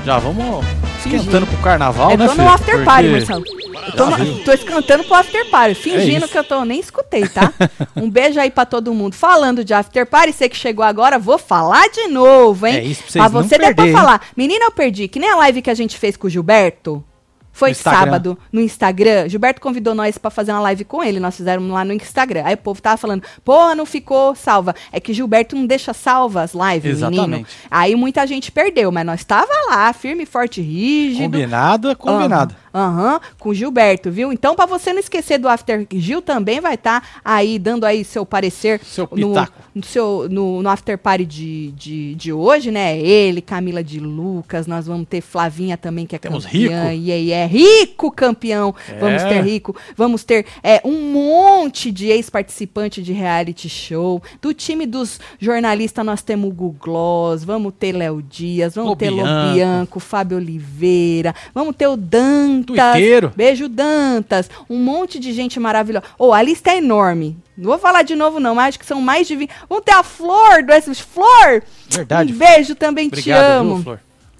[0.05, 2.41] Já vamos esquentando pro carnaval, Eu né, tô Fê?
[2.41, 3.45] no after party, Porque- Marcelo.
[3.87, 6.27] Eu tô, no- tô escantando pro after party, fingindo isso.
[6.27, 7.53] que eu tô, nem escutei, tá?
[7.95, 9.13] Um beijo aí pra todo mundo.
[9.15, 12.75] Falando de after party, você que chegou agora, vou falar de novo, hein?
[12.77, 13.95] É isso pra vocês Mas não você deu pra perder, hein?
[13.97, 14.21] falar.
[14.35, 17.03] Menina, eu perdi, que nem a live que a gente fez com o Gilberto.
[17.57, 19.27] Foi No sábado, no Instagram.
[19.27, 21.19] Gilberto convidou nós pra fazer uma live com ele.
[21.19, 22.43] Nós fizemos lá no Instagram.
[22.45, 24.75] Aí o povo tava falando, porra, não ficou salva.
[24.91, 27.15] É que Gilberto não deixa salva as lives, menino.
[27.15, 27.49] Exatamente.
[27.71, 31.23] Aí muita gente perdeu, mas nós tava lá, firme, forte, rígido.
[31.23, 32.55] Combinado é combinado.
[32.77, 34.31] Aham, com o Gilberto, viu?
[34.31, 38.23] Então, pra você não esquecer do After, Gil também vai estar aí dando aí seu
[38.23, 39.33] parecer Seu no,
[39.73, 42.99] no, seu, no, no After Party de, de, de hoje, né?
[42.99, 46.89] Ele, Camila de Lucas, nós vamos ter Flavinha também, que é Temos campeã.
[46.89, 47.03] Rico.
[47.03, 48.75] E aí é rico campeão.
[48.87, 48.99] É.
[48.99, 49.75] Vamos ter rico.
[49.95, 54.21] Vamos ter é, um monte de ex-participante de reality show.
[54.39, 59.47] Do time dos jornalistas, nós temos o Gloss, vamos ter Léo Dias, vamos ter Lobianco.
[59.47, 62.66] Lobianco, Fábio Oliveira, vamos ter o Dantas.
[62.67, 63.31] Tuiteiro.
[63.35, 64.49] Beijo, Dantas.
[64.69, 66.05] Um monte de gente maravilhosa.
[66.17, 67.37] Ô, a lista é enorme.
[67.57, 69.49] Não vou falar de novo, não, mas acho que são mais de 20.
[69.67, 70.93] Vamos ter a Flor do S.
[70.95, 71.63] Flor!
[71.89, 73.75] Verdade, Um beijo também, te Obrigado, amo.
[73.75, 73.99] viu, Flor?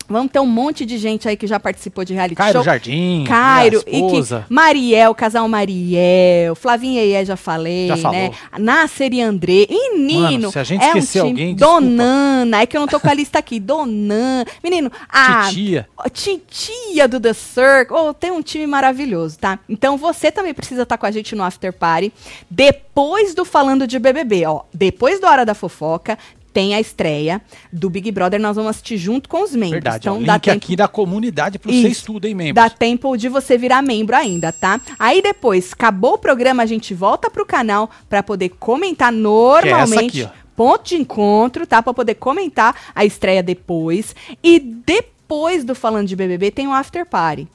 [0.09, 2.63] Vamos ter um monte de gente aí que já participou de reality Cairo show.
[2.63, 4.21] Jardim, Cairo, e que.
[4.49, 8.17] Mariel, casal Mariel, Flavinha e já falei, Já falou.
[8.17, 8.31] né?
[8.57, 9.67] Nasser e André.
[9.69, 11.81] Menino, Mano, se a gente é um esquecer time- alguém, desculpa.
[11.81, 13.59] Donana, é que eu não tô com a lista aqui.
[13.59, 14.45] Donan.
[14.63, 15.87] Menino, a Titia.
[16.13, 17.95] Titia do The Circle.
[17.97, 19.59] Oh, tem um time maravilhoso, tá?
[19.67, 22.13] Então você também precisa estar com a gente no After Party.
[22.49, 24.61] Depois do Falando de BBB, ó.
[24.73, 26.17] Depois da Hora da Fofoca,
[26.57, 27.39] tem a estreia
[27.71, 28.39] do Big Brother.
[28.39, 29.73] Nós vamos assistir junto com os membros.
[29.73, 31.81] Verdade, então dá link tempo aqui da comunidade pra Isso.
[31.83, 32.55] vocês tudo, hein, membros?
[32.55, 34.81] Dá tempo de você virar membro ainda, tá?
[34.97, 40.23] Aí depois, acabou o programa, a gente volta pro canal pra poder comentar normalmente.
[40.23, 40.47] aqui, ó.
[40.55, 41.83] Ponto de encontro, tá?
[41.83, 44.15] Pra poder comentar a estreia depois.
[44.43, 47.47] E depois do Falando de BBB tem o After Party.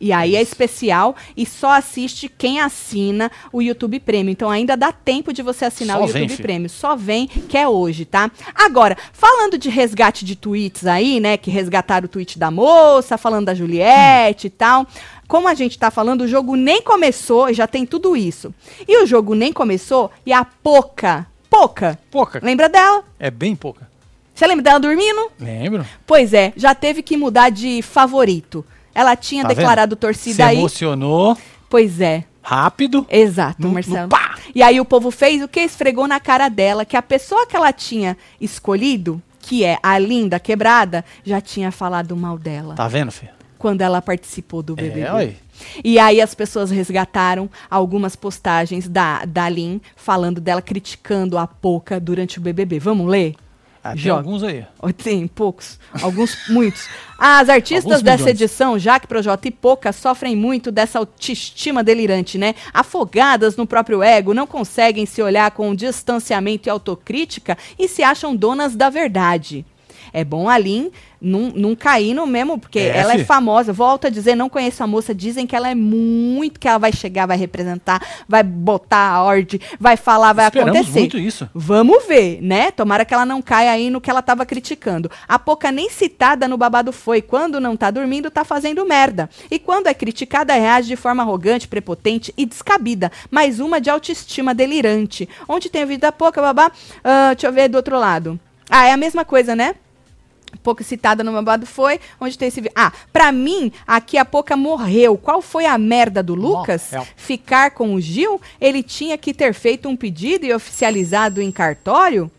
[0.00, 4.32] E aí é especial e só assiste quem assina o YouTube Premium.
[4.32, 6.42] Então ainda dá tempo de você assinar Só o YouTube filho.
[6.42, 6.68] Premium.
[6.68, 8.30] Só vem, que é hoje, tá?
[8.54, 11.36] Agora, falando de resgate de tweets aí, né?
[11.36, 14.86] Que resgataram o tweet da moça, falando da Juliette e tal.
[15.28, 18.52] Como a gente tá falando, o jogo nem começou e já tem tudo isso.
[18.88, 22.40] E o jogo nem começou e a Poca, Poca, Pouca.
[22.42, 23.04] lembra dela?
[23.18, 23.88] É bem pouca.
[24.34, 25.30] Você lembra dela dormindo?
[25.38, 25.84] Lembro.
[26.06, 28.64] Pois é, já teve que mudar de favorito.
[28.94, 30.00] Ela tinha Tá declarado vendo?
[30.00, 30.56] torcida Se aí.
[30.58, 31.36] emocionou
[31.68, 32.24] Pois é.
[32.42, 33.06] rápido.
[33.08, 34.08] Exato, No- no Marcelo.
[34.08, 34.36] pá!
[34.54, 35.60] E aí o povo fez o que?
[35.60, 40.40] Esfregou na cara dela que a pessoa que ela tinha escolhido, que é a linda
[40.40, 43.32] quebrada, já tinha falado mal dela Tá vendo, filho?
[43.58, 45.00] quando ela participou do BBB.
[45.02, 45.34] É, ué.
[45.84, 52.00] E aí as pessoas resgataram algumas postagens da, da Lin falando dela, criticando a Poca
[52.00, 52.78] durante o BBB.
[52.78, 53.34] Vamos ler?
[53.82, 54.66] Ah, tem alguns aí.
[55.02, 56.86] Tem poucos, alguns, muitos.
[57.18, 58.40] As artistas Alguns dessa milhões.
[58.40, 62.54] edição, Jaque, Projota e Poca, sofrem muito dessa autoestima delirante, né?
[62.74, 68.36] Afogadas no próprio ego, não conseguem se olhar com distanciamento e autocrítica e se acham
[68.36, 69.64] donas da verdade.
[70.12, 73.72] É bom a Lin não, não cair no mesmo, porque É, ela é famosa.
[73.72, 75.14] Volto a dizer, não conheço a moça.
[75.14, 79.60] Dizem que ela é muito, que ela vai chegar, vai representar, vai botar a ordem,
[79.78, 81.00] vai falar, vai Esperamos acontecer.
[81.00, 81.48] muito isso.
[81.54, 82.70] Vamos ver, né?
[82.70, 85.10] Tomara que ela não caia aí no que ela tava criticando.
[85.28, 87.20] A Poca nem citada no babado foi.
[87.20, 89.28] Quando não tá dormindo, tá fazendo merda.
[89.50, 93.12] E quando é criticada, reage de forma arrogante, prepotente e descabida.
[93.30, 95.28] Mais uma de autoestima delirante.
[95.48, 96.72] Onde tem a vida da Poca, babá?
[97.04, 98.40] Ah, deixa eu ver do outro lado.
[98.70, 99.74] Ah, é a mesma coisa, né?
[100.62, 102.70] Pouco citada no babado foi, onde tem esse...
[102.74, 105.16] Ah, pra mim, aqui a Poca morreu.
[105.16, 106.88] Qual foi a merda do Lucas?
[106.92, 107.08] Morreu.
[107.16, 108.40] Ficar com o Gil?
[108.60, 112.30] Ele tinha que ter feito um pedido e oficializado em cartório?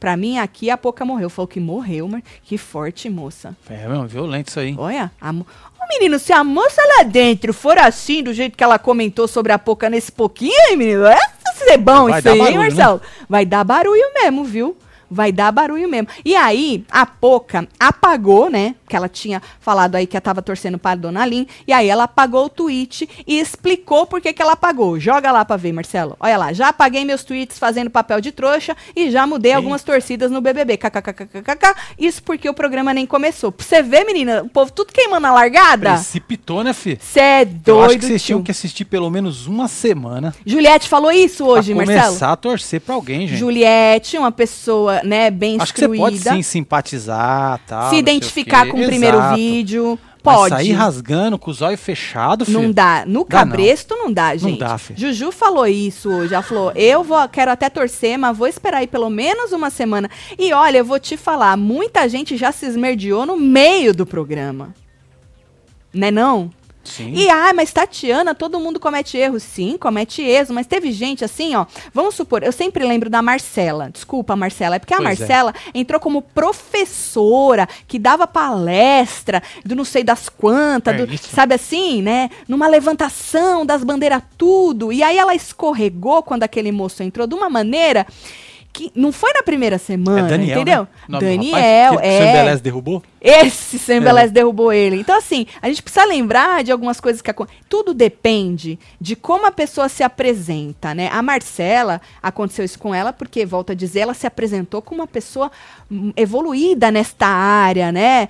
[0.00, 1.30] Pra mim, aqui a Poca morreu.
[1.30, 3.56] Falou que morreu, mas que forte, moça.
[3.68, 4.74] É, violento isso aí.
[4.78, 5.46] Olha, a mo...
[5.78, 9.52] Ô, menino, se a moça lá dentro for assim, do jeito que ela comentou sobre
[9.52, 11.04] a Poca nesse pouquinho, hein, menino?
[11.06, 11.18] É
[11.62, 12.68] ser bom Vai isso aí, hein, barulho, né?
[12.68, 13.02] Marcelo?
[13.28, 14.76] Vai dar barulho mesmo, viu?
[15.12, 16.08] Vai dar barulho mesmo.
[16.24, 18.74] E aí, a Poca apagou, né?
[18.88, 21.46] Que ela tinha falado aí que ela tava torcendo para a Dona Lin.
[21.66, 24.98] E aí ela apagou o tweet e explicou por que, que ela apagou.
[24.98, 26.16] Joga lá pra ver, Marcelo.
[26.18, 30.30] Olha lá, já apaguei meus tweets fazendo papel de trouxa e já mudei algumas torcidas
[30.30, 30.76] no BBB.
[30.76, 31.74] KKKKKK.
[31.98, 33.52] Isso porque o programa nem começou.
[33.52, 35.92] Pra você ver, menina, o povo tudo queimando a largada.
[35.94, 36.98] Precipitou, né, fi?
[37.00, 40.88] Você é Eu acho doido, que vocês tinham que assistir pelo menos uma semana Juliette
[40.88, 42.06] falou isso hoje, pra Marcelo.
[42.08, 43.38] começar a torcer pra alguém, gente.
[43.38, 46.36] Juliette, uma pessoa, né, bem Acho que você pode instruída.
[46.36, 47.88] sim simpatizar, tal.
[47.88, 49.36] se não identificar com o primeiro Exato.
[49.36, 49.98] vídeo.
[50.24, 50.54] Mas Pode.
[50.54, 52.62] sair rasgando com os olhos fechados, filho.
[52.62, 53.02] Não dá.
[53.04, 53.50] No Dá não.
[53.50, 54.60] cabresto não dá, gente.
[54.60, 54.96] dá, filho.
[54.96, 56.32] Juju falou isso hoje.
[56.32, 60.08] Ela falou: eu vou, quero até torcer, mas vou esperar aí pelo menos uma semana.
[60.38, 64.72] E olha, eu vou te falar, muita gente já se esmerdeou no meio do programa.
[65.92, 66.50] Né não?
[66.84, 67.12] Sim.
[67.14, 69.42] E, ah, mas Tatiana, todo mundo comete erros.
[69.42, 71.66] Sim, comete erros, mas teve gente assim, ó.
[71.94, 73.90] Vamos supor, eu sempre lembro da Marcela.
[73.90, 75.20] Desculpa, Marcela, é porque a Pois é.
[75.20, 81.54] Marcela entrou como professora, que dava palestra do não sei das quantas, É do- sabe
[81.54, 82.30] assim, né?
[82.48, 84.92] Numa levantação das bandeiras, tudo.
[84.92, 88.06] E aí ela escorregou quando aquele moço entrou de uma maneira.
[88.72, 90.82] Que não foi na primeira semana, É Daniel, entendeu?
[90.82, 90.88] né?
[91.06, 92.32] Nome do Daniel, rapaz é.
[92.32, 93.02] Belez derrubou?
[93.20, 94.28] Esse Sam É.
[94.28, 94.96] Derrubou ele.
[94.96, 97.60] Então, assim, a gente precisa lembrar de algumas coisas que acontecem.
[97.68, 101.10] Tudo depende de como a pessoa se apresenta, né?
[101.12, 105.06] A Marcela, aconteceu isso com ela, porque, volto a dizer, ela se apresentou como uma
[105.06, 105.52] pessoa
[105.90, 108.26] hum, evoluída nesta área, né?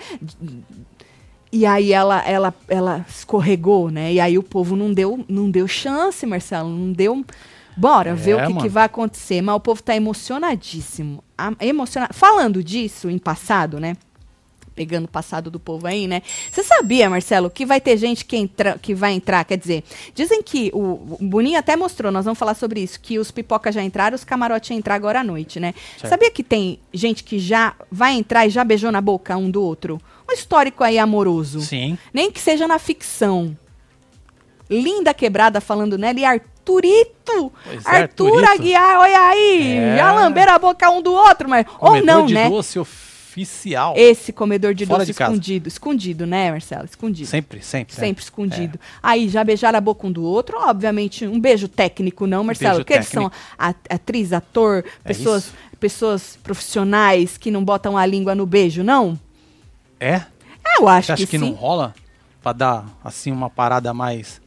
[1.53, 4.12] E aí ela, ela, ela escorregou, né?
[4.12, 7.24] E aí o povo não deu, não deu chance, Marcelo, não deu.
[7.77, 9.41] Bora É, ver o que, que vai acontecer.
[9.43, 11.23] Mas o povo tá emocionadíssimo.
[11.37, 12.09] A- emociona...
[12.12, 13.97] Falando disso em passado, né?
[14.75, 16.23] Pegando o passado do povo aí, né?
[16.51, 19.45] Você sabia, Marcelo, que vai ter gente que, entra, que vai entrar?
[19.45, 23.18] Quer dizer, dizem que o, o Boninho até mostrou, nós vamos falar sobre isso, que
[23.18, 25.75] os pipoca já entraram, os camarotes iam entrar agora à noite, né?
[25.99, 26.09] Certo.
[26.09, 29.62] Sabia que tem gente que já vai entrar e já beijou na boca um do
[29.62, 30.01] outro?
[30.27, 31.61] Um histórico aí amoroso.
[31.61, 31.99] Sim.
[32.14, 33.55] Nem que seja na ficção.
[34.73, 37.53] Linda quebrada falando nela e Arturito.
[37.64, 38.53] Pois é, Arthur Arthurito.
[38.53, 39.77] Aguiar, olha aí.
[39.77, 39.97] É.
[39.97, 41.66] Já lamberam a boca um do outro, mas.
[41.79, 42.49] Ou Comedor não, de né?
[42.49, 43.95] doce oficial.
[43.97, 45.33] Esse comedor de Fora doce de casa.
[45.33, 45.68] escondido.
[45.68, 46.85] Escondido, né, Marcelo?
[46.85, 47.27] Escondido.
[47.27, 47.95] Sempre, sempre.
[47.95, 48.25] Sempre é.
[48.25, 48.81] escondido.
[49.03, 52.81] Aí já beijaram a boca um do outro, obviamente, um beijo técnico, não, Marcelo?
[52.81, 58.47] Porque eles são atriz, ator, É pessoas, pessoas profissionais que não botam a língua no
[58.47, 59.18] beijo, não?
[59.99, 60.23] É?
[60.77, 61.95] Eu acho Você acha que, que, não rola?
[62.43, 64.41] Pra dar, assim, uma parada mais...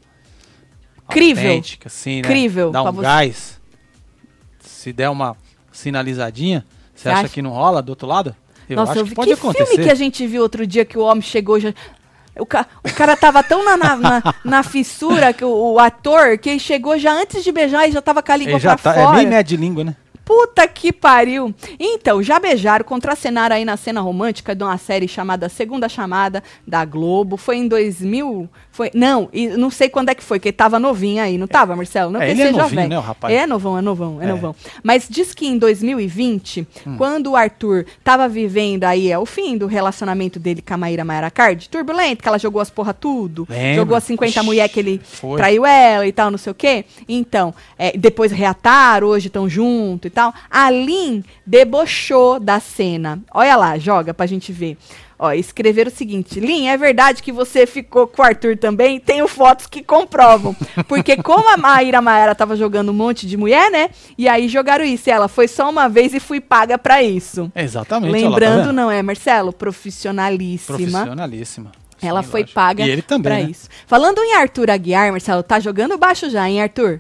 [1.10, 1.44] Crível.
[1.50, 2.28] autêntica, assim, né?
[2.28, 3.02] Crível Dar pra um você.
[3.04, 3.62] gás.
[4.60, 5.36] Se der uma
[5.72, 7.30] sinalizadinha, você acha, acha?
[7.30, 8.36] que não rola do outro lado?
[8.70, 9.66] Eu Nossa, acho eu que vi pode que acontecer.
[9.68, 11.74] filme que a gente viu outro dia que o homem chegou já.
[12.38, 16.38] O, ca- o cara tava tão na, na, na- na fissura que o, o ator
[16.38, 18.76] que ele chegou já antes de beijar e já tava com a língua Ele já
[18.78, 19.16] pra tá, é fora.
[19.18, 19.96] meio médio de língua, né?
[20.26, 21.54] Puta que pariu.
[21.80, 26.84] Então, já beijaram, contracenaram aí na cena romântica de uma série chamada Segunda Chamada da
[26.84, 27.38] Globo.
[27.38, 28.50] Foi em 2000?
[28.72, 31.48] Foi, não, e não sei quando é que foi, que ele tava novinho aí, não
[31.48, 32.12] tava, Marcelo?
[32.12, 32.90] Não É, ele é novinho, velho.
[32.90, 33.34] né, o rapaz?
[33.34, 34.28] É novão, é novão, é, É.
[34.28, 34.54] novão.
[34.84, 36.96] Mas diz que em 2020, Hum.
[36.98, 41.06] quando o Arthur tava vivendo aí, é o fim do relacionamento dele com a Maíra
[41.06, 43.76] Maiara Card, turbulento, que ela jogou as porra tudo, Lembro.
[43.76, 45.38] jogou as 50 Ixi, mulher que ele foi.
[45.38, 46.84] traiu ela e tal, não sei o quê.
[47.08, 50.34] Então, é, depois reataram, hoje estão junto e tal.
[50.50, 53.20] A Lin debochou da cena.
[53.32, 54.78] Olha lá, joga pra gente ver.
[55.18, 59.00] Ó, escreveram o seguinte: Lin, é verdade que você ficou com o Arthur também?
[59.00, 60.54] Tenho fotos que comprovam.
[60.88, 63.90] Porque como a Maíra Maera tava jogando um monte de mulher, né?
[64.18, 65.10] E aí jogaram isso.
[65.10, 67.50] E ela foi só uma vez e fui paga pra isso.
[67.56, 68.12] Exatamente.
[68.12, 68.74] tá Lembrando, vendo?
[68.74, 69.54] não é, Marcelo?
[69.54, 70.78] Profissionalíssima.
[70.78, 71.72] Profissionalíssima.
[72.02, 72.56] Ela Sim, foi lógico.
[72.56, 73.50] paga E ele também, pra né?
[73.50, 73.70] isso.
[73.88, 77.00] Falando em Arthur Aguiar, Marcelo, tá jogando baixo já, hein, Arthur?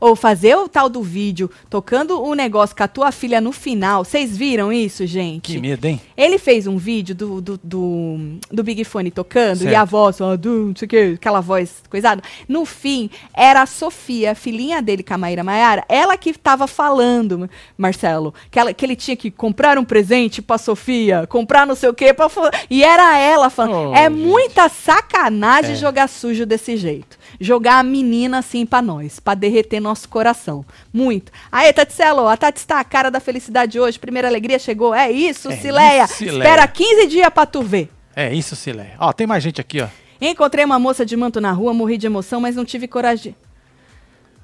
[0.00, 4.04] Ou fazer o tal do vídeo tocando o negócio com a tua filha no final.
[4.04, 5.52] Vocês viram isso, gente?
[5.52, 6.00] Que medo, hein?
[6.16, 8.16] Ele fez um vídeo do, do, do,
[8.50, 9.72] do Big Fone tocando Certo.
[9.72, 12.22] e a voz, do, não sei o que, aquela voz coisada.
[12.48, 17.48] No fim, era a Sofia, filhinha dele, com a Maíra Maiara, ela que tava falando,
[17.76, 21.88] Marcelo, que, ela, que ele tinha que comprar um presente pra Sofia, comprar não sei
[21.88, 22.28] o que, pra,
[22.70, 23.90] e era ela falando.
[23.90, 24.16] Oh, é gente.
[24.18, 25.76] muita sacanagem É.
[25.76, 27.18] jogar sujo desse jeito.
[27.38, 30.64] Jogar a menina assim pra nós, pra derreter nosso coração.
[30.92, 31.30] Muito.
[31.52, 34.94] Aí, Tatselo, a Tati está a cara da felicidade hoje, primeira alegria chegou.
[34.94, 36.04] É isso, É Cileia.
[36.04, 36.38] isso, Cileia.
[36.38, 37.90] Espera 15 dias pra tu ver.
[38.16, 38.94] É isso, Silé.
[38.98, 39.86] Ó, tem mais gente aqui, ó.
[40.20, 43.34] Encontrei uma moça de manto na rua, morri de emoção, mas não tive coragem.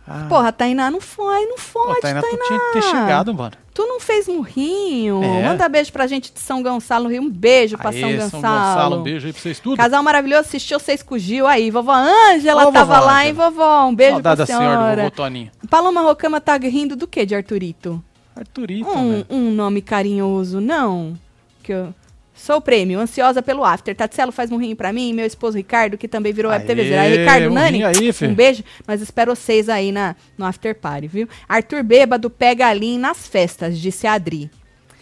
[0.09, 0.27] Ah.
[0.29, 2.39] Porra, Tainá, não foi, não Pô, fode, Tainá, Tainá.
[2.39, 3.53] tu tinha que ter chegado, mano.
[3.75, 5.23] Tu não fez no Rio.
[5.23, 5.43] É.
[5.49, 7.23] Manda beijo pra gente de São Gonçalo, Rio.
[7.23, 8.31] Um beijo pra Aê, São Gonçalo.
[8.31, 9.77] São Gonçalo, um beijo aí pra vocês tudo.
[9.77, 11.71] Casal maravilhoso, assistiu o Gil aí.
[11.71, 13.85] Vovó Ângela tava vovó lá, hein, vovó?
[13.87, 15.03] Um beijo Saudade pra da senhora, do senhora.
[15.03, 15.51] vovô Toninho.
[15.69, 18.03] Paloma Rocama tá rindo do que de Arthurito?
[18.35, 19.27] Arthurito, Um, velho.
[19.29, 21.15] um nome carinhoso, não?
[21.63, 21.95] Que eu...
[22.37, 23.97] Sou o prêmio, ansiosa pelo after.
[23.97, 26.95] Tatselo faz um rim pra mim, meu esposo Ricardo, que também virou web TV.
[26.97, 28.63] Aí, Ricardo, um Nani, aí, um beijo.
[28.87, 31.29] Nós espero vocês aí na, no after party, viu?
[31.49, 34.51] Arthur Bêbado pega a Lin nas festas, disse a Adri.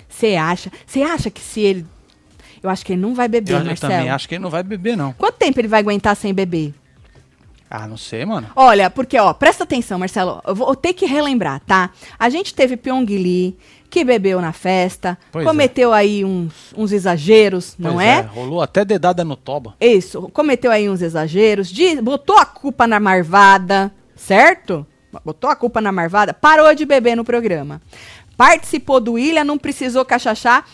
[0.09, 0.70] Você acha?
[0.87, 1.87] Você acha que se ele...
[2.62, 3.93] Eu acho que ele não vai beber, Eu, eu Marcelo.
[3.93, 5.12] também acho que ele não vai beber, não.
[5.12, 6.72] Quanto tempo ele vai aguentar sem beber?
[7.68, 8.49] Ah, não sei, mano.
[8.55, 10.41] Olha, porque, ó, presta atenção, Marcelo.
[10.47, 11.91] Eu vou ter que relembrar, tá?
[12.16, 13.57] A gente teve Pyong Lee,
[13.95, 18.20] que bebeu na festa, Pois cometeu aí uns, uns exageros, não Pois é?
[18.22, 19.76] Rolou até dedada no toba.
[19.80, 24.84] Isso, cometeu aí uns exageros, diz- botou a culpa na marvada, certo?
[25.24, 27.80] Botou a culpa na marvada, parou de beber no programa.
[28.36, 30.66] Participou do Ilha, não precisou cachachar,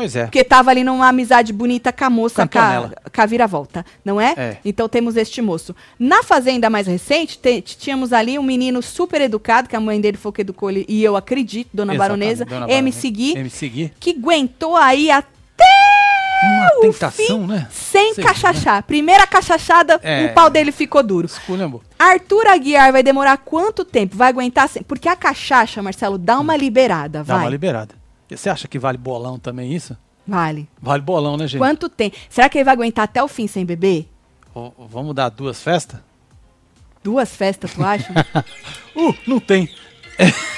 [0.00, 0.24] Pois é.
[0.24, 4.20] porque tava ali numa amizade bonita com a moça, com a, com a vira-volta, não
[4.20, 4.34] é?
[4.36, 4.56] É.
[4.64, 5.74] Então temos este moço.
[5.98, 10.16] Na Fazenda mais recente, te- tínhamos ali um menino super educado, que a mãe dele
[10.16, 13.10] foi que educou ele, e eu acredito, Dona Exatamente, Baronesa, MC
[13.68, 15.28] Gui, que aguentou aí até
[16.42, 17.68] Uma o tentação, fim, né?
[17.70, 18.82] sem Sei, cachachar.
[18.84, 20.26] Primeira cachachada, É.
[20.26, 21.26] o pau dele ficou duro.
[21.26, 21.82] Esculhambou.
[21.98, 24.16] Arthur Aguiar vai demorar quanto tempo?
[24.16, 24.66] Vai aguentar?
[24.68, 27.24] sem- Porque a cachaça, Marcelo, dá uma liberada, Hum.
[27.26, 27.44] Dá vai.
[27.44, 27.99] uma liberada.
[28.36, 29.96] Você acha que vale bolão também isso?
[30.26, 30.68] Vale.
[30.80, 31.60] Vale bolão, né, gente?
[31.60, 32.16] Quanto tempo?
[32.28, 34.08] Será que ele vai aguentar até o fim sem beber?
[34.54, 36.00] Ó, vamos dar duas festas?
[37.02, 38.12] Duas festas, tu acha?
[38.94, 39.70] Uh, não tem.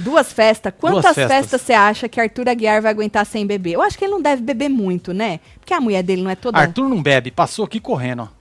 [0.00, 0.72] Duas festas.
[0.78, 1.28] Quantas festas.
[1.28, 3.74] festas você acha que Arthur Aguiar vai aguentar sem beber?
[3.74, 5.40] Eu acho que ele não deve beber muito, né?
[5.58, 6.58] Porque a mulher dele não é toda.
[6.58, 8.39] Arthur não bebe, passou aqui correndo, ó.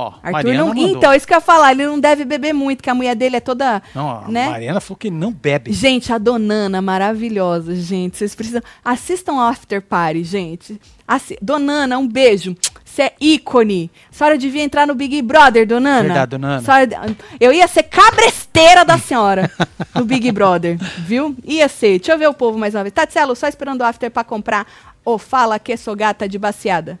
[0.00, 0.66] Ó, Arthur Mariana não.
[0.74, 0.88] mandou.
[0.88, 3.36] Então, isso que eu ia falar, ele não deve beber muito, que a mulher dele
[3.36, 3.82] é toda.
[3.94, 4.48] Não, a né?
[4.48, 5.72] Mariana falou que não bebe.
[5.72, 8.16] Gente, a Donana, maravilhosa, gente.
[8.16, 8.62] Vocês precisam.
[8.84, 10.80] Assistam ao After Party, gente.
[11.06, 11.36] Assi...
[11.42, 12.56] Donana, um beijo.
[12.84, 13.90] Você é ícone.
[14.10, 16.02] A senhora devia entrar no Big Brother, Donana.
[16.02, 16.56] Verdade, Donana.
[16.56, 19.50] A senhora- Eu ia ser cabresteira da senhora
[19.94, 20.76] no Big Brother,
[21.06, 21.36] viu?
[21.44, 21.98] Ia ser.
[21.98, 22.92] Deixa eu ver o povo mais uma vez.
[22.92, 24.66] Tatselo, só esperando o After pra comprar.
[25.04, 26.98] Ô, fala que sou gata de baciada.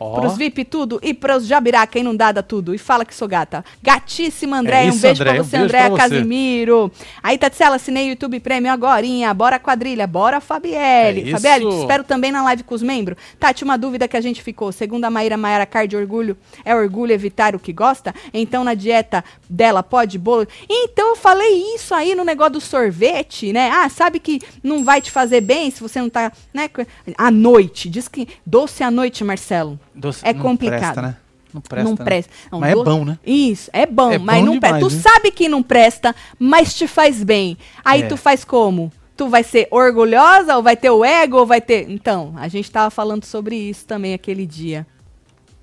[0.00, 2.74] Ó, Pros VIP tudo e pros jabiraca inundada tudo.
[2.74, 3.64] E fala que sou gata.
[3.82, 4.86] Gatíssima, Andréia.
[4.86, 6.14] É um isso, beijo Andréia, pra um você, beijo Andréia pra você.
[6.14, 6.92] Casimiro.
[7.22, 9.32] Aí, Tatsela, assinei o YouTube Premium agorinha.
[9.34, 11.28] Bora quadrilha, bora Fabielle.
[11.28, 13.18] É Fabielle, te espero também na live com os membros.
[13.38, 14.70] Tati, uma dúvida que a gente ficou.
[14.72, 18.14] Segundo a Maíra Maiara Card, orgulho é orgulho evitar o que gosta?
[18.32, 20.46] Então, na dieta dela, pode bolo?
[20.68, 23.70] Então, eu falei isso aí no negócio do sorvete, né?
[23.70, 26.68] Ah, sabe que não vai te fazer bem se você não tá, né?
[27.16, 27.88] À noite.
[27.88, 29.78] Diz que doce à noite, Marcelo.
[29.98, 30.80] Doce- é não complicado.
[30.80, 31.16] Presta, né?
[31.52, 31.84] Não presta.
[31.88, 32.04] não né?
[32.04, 32.32] presta.
[32.52, 33.18] Não, Mas do- é bom, né?
[33.24, 34.78] Isso, é bom, É mas bom não presta.
[34.80, 35.10] Tu demais, né?
[35.10, 37.56] sabe que não presta, mas te faz bem.
[37.84, 38.06] Aí É.
[38.06, 38.92] tu faz como?
[39.16, 41.90] Tu vai ser orgulhosa ou vai ter o ego ou vai ter.
[41.90, 44.86] Então, a gente tava falando sobre isso também aquele dia.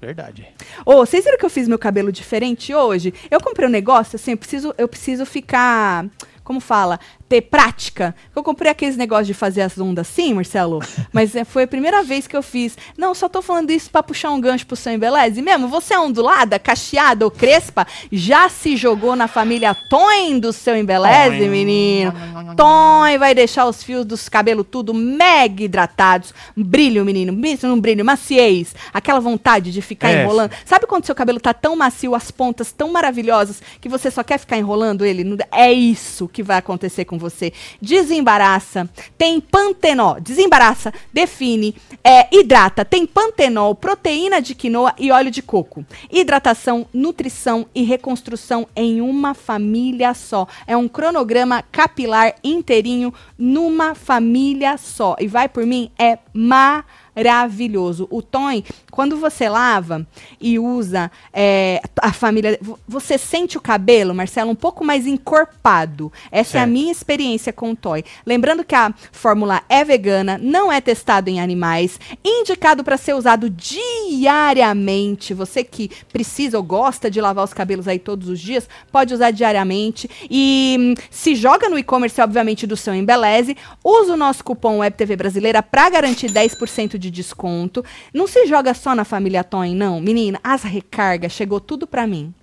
[0.02, 0.46] Verdade.
[0.86, 3.14] Ô, vocês viram que eu fiz meu cabelo diferente hoje?
[3.32, 6.06] Eu comprei um negócio, assim, eu preciso, eu preciso ficar.
[6.44, 7.00] Como fala?
[7.28, 8.16] Ter prática.
[8.36, 10.80] Eu comprei aqueles negócios de fazer as ondas assim, Marcelo.
[11.12, 12.78] Mas é, foi a primeira vez que eu fiz.
[12.96, 15.42] Não, só tô falando isso pra puxar um gancho pro seu embeleze.
[15.42, 20.76] Mesmo, você é ondulada, cacheada ou crespa, já se jogou na família Toin do seu
[20.78, 21.50] embeleze, Toin.
[21.50, 22.14] menino?
[22.56, 26.34] Toin vai deixar os fios dos cabelos tudo mega hidratados.
[26.56, 27.36] Brilho, menino.
[27.64, 28.76] Não brilho, maciez.
[28.94, 30.52] Aquela vontade de ficar É, enrolando.
[30.64, 34.38] Sabe quando seu cabelo tá tão macio, as pontas tão maravilhosas, que você só quer
[34.38, 35.26] ficar enrolando ele?
[35.52, 37.54] É isso que vai acontecer com você.
[37.82, 38.90] Desembaraça.
[39.18, 40.20] Tem pantenol.
[40.20, 40.94] Desembaraça.
[41.14, 41.76] Define.
[42.04, 42.86] É, hidrata.
[42.86, 45.86] Tem pantenol, proteína de quinoa e óleo de coco.
[46.12, 50.48] Hidratação, nutrição e reconstrução em uma família só.
[50.68, 55.16] É um cronograma capilar inteirinho numa família só.
[55.20, 58.08] E vai por mim, é maravilhoso.
[58.10, 58.62] O Tom,
[58.96, 60.08] quando você lava
[60.40, 62.58] e usa é, a família.
[62.62, 66.12] vo- Você sente o cabelo, Marcelo, um pouco mais encorpado.
[66.32, 66.72] Essa é a Certo.
[66.72, 68.04] minha experiência com o Toy.
[68.26, 73.50] Lembrando que a fórmula é vegana, não é testado em animais, indicado para ser usado
[73.50, 75.34] diariamente.
[75.34, 79.32] Você que precisa ou gosta de lavar os cabelos aí todos os dias, pode usar
[79.32, 80.10] diariamente.
[80.30, 83.58] E hum, se joga no e-commerce, obviamente, do seu Embeleze.
[83.84, 87.84] Usa o nosso cupom WebTV Brasileira para garantir 10% de desconto.
[88.14, 90.00] Não se joga só na família Toy, não.
[90.02, 92.34] Menina, as recargas chegou tudo para mim.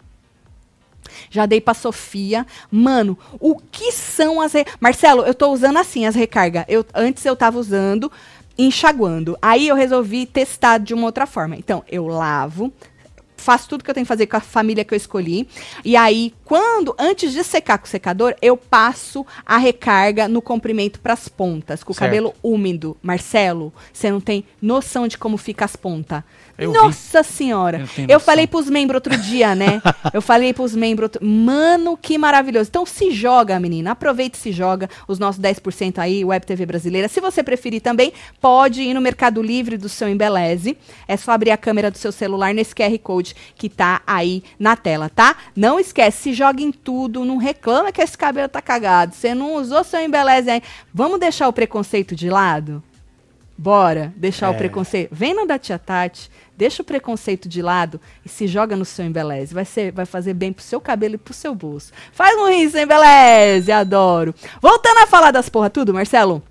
[1.30, 2.46] Já dei pra Sofia.
[2.70, 4.52] Mano, o que são as.
[4.54, 4.64] Re...
[4.80, 6.64] Marcelo, eu tô usando assim as recargas.
[6.68, 8.10] Eu, antes eu tava usando
[8.56, 9.36] enxaguando.
[9.40, 11.56] Aí eu resolvi testar de uma outra forma.
[11.56, 12.72] Então, eu lavo,
[13.42, 15.48] faço tudo que eu tenho que fazer com a família que eu escolhi.
[15.84, 21.00] E aí, quando, antes de secar com o secador, eu passo a recarga no comprimento
[21.00, 22.08] pras pontas, com o Certo.
[22.08, 22.96] cabelo úmido.
[23.02, 26.22] Marcelo, você não tem noção de como fica as pontas.
[26.58, 26.78] Eu vi.
[26.78, 27.84] Nossa senhora.
[27.96, 29.80] Eu Eu falei pros membros outro dia, né?
[30.12, 31.24] eu falei pros membros outro...
[31.26, 32.68] Mano, que maravilhoso.
[32.68, 33.92] Então se joga, menina.
[33.92, 34.88] Aproveita e se joga.
[35.08, 37.08] Os nossos 10% aí, Web TV Brasileira.
[37.08, 40.76] Se você preferir também, pode ir no Mercado Livre do seu Embeleze.
[41.08, 44.76] É só abrir a câmera do seu celular nesse QR Code que tá aí na
[44.76, 45.36] tela, tá?
[45.56, 47.24] Não esquece, se joga em tudo.
[47.24, 49.14] Não reclama que esse cabelo tá cagado.
[49.14, 50.62] Você não usou seu Embeleze aí.
[50.92, 52.82] Vamos deixar o preconceito de lado?
[53.56, 54.56] Bora, deixar o É.
[54.56, 55.10] preconceito.
[55.12, 59.04] Vem no da Tia Tati, deixa o preconceito de lado e se joga no seu
[59.04, 59.54] embeleze.
[59.54, 61.92] Vai, ser, vai fazer bem pro seu cabelo e pro seu bolso.
[62.12, 64.34] Faz um rim, seu embeleze, adoro.
[64.60, 66.42] Voltando a falar das porra tudo, Marcelo.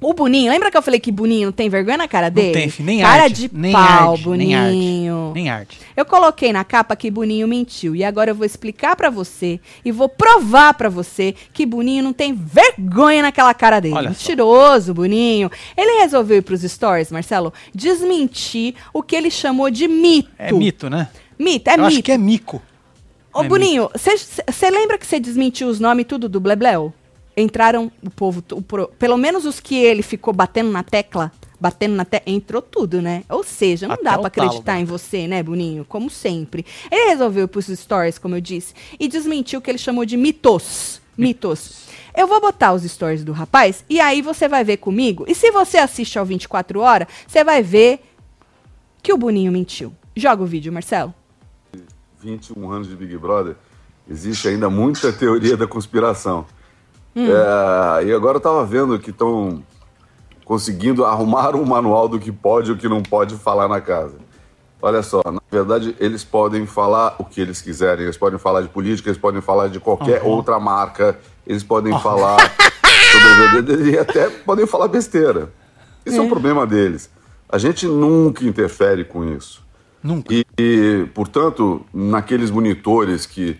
[0.00, 2.46] O Boninho, lembra que eu falei que Boninho não tem vergonha na cara dele?
[2.48, 3.48] Não tem, fi, nem cara arte.
[3.48, 4.58] de nem pau, arte, Boninho.
[4.60, 5.34] Nem arte.
[5.34, 5.78] Nem arte.
[5.96, 9.90] Eu coloquei na capa que Boninho mentiu e agora eu vou explicar pra você e
[9.90, 13.94] vou provar pra você que Boninho não tem vergonha naquela cara dele.
[13.96, 14.20] Olha só.
[14.20, 15.50] Mentiroso, Boninho.
[15.76, 20.30] Ele resolveu ir pros stories, Marcelo, desmentir o que ele chamou de mito.
[20.38, 21.08] É mito, né?
[21.36, 21.88] Mito, é Eu mito.
[21.88, 22.62] acho que é mico.
[23.34, 26.94] Ô, é Boninho, você lembra que você desmentiu os nomes tudo do Blebleu?
[27.40, 31.30] Entraram o povo, o pro- pelo menos os que ele ficou batendo na tecla,
[31.60, 33.22] batendo na tecla, entrou tudo, né?
[33.28, 34.80] Ou seja, não Até dá o pra talo, acreditar né?
[34.80, 35.84] em você, né, Boninho?
[35.84, 36.64] Como sempre.
[36.90, 40.16] Ele resolveu ir pros stories, como eu disse, e desmentiu o que ele chamou de
[40.16, 41.00] mitos.
[41.16, 41.86] Mitos.
[42.16, 45.24] Eu vou botar os stories do rapaz e aí você vai ver comigo.
[45.28, 48.00] E se você assiste ao 24 horas, você vai ver
[49.02, 49.92] que o Boninho mentiu.
[50.16, 51.14] Joga o vídeo, Marcelo.
[52.20, 53.54] 21 anos de Big Brother,
[54.10, 56.44] existe ainda muita teoria da conspiração.
[57.18, 57.26] Hum.
[57.30, 59.62] É, e agora eu tava vendo que estão
[60.44, 64.14] conseguindo arrumar um manual do que pode e o que não pode falar na casa.
[64.80, 68.68] Olha só, na verdade, eles podem falar o que eles quiserem, eles podem falar de
[68.68, 70.28] política, eles podem falar de qualquer Uhum.
[70.28, 72.38] outra marca, eles podem falar
[73.58, 75.50] sobre e até podem falar besteira.
[76.06, 77.10] Isso é um problema deles.
[77.48, 79.66] A gente nunca interfere com isso.
[80.02, 80.32] Nunca.
[80.32, 83.58] E, e, portanto, naqueles monitores que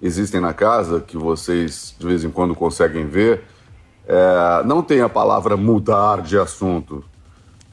[0.00, 3.42] existem na casa, que vocês de vez em quando conseguem ver,
[4.06, 7.04] é, não tem a palavra mudar de assunto.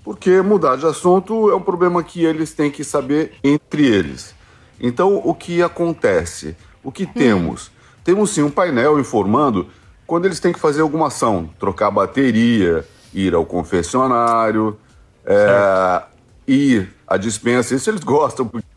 [0.03, 4.35] Porque mudar de assunto é um problema que eles têm que saber entre eles.
[4.79, 6.55] Então, o que acontece?
[6.83, 7.71] O que temos?
[8.03, 9.67] Temos sim um painel informando
[10.05, 14.77] quando eles têm que fazer alguma ação, trocar bateria, ir ao confessionário,
[15.25, 16.03] é,
[16.47, 17.73] ir à dispensa.
[17.73, 18.67] Isso eles gostam, porque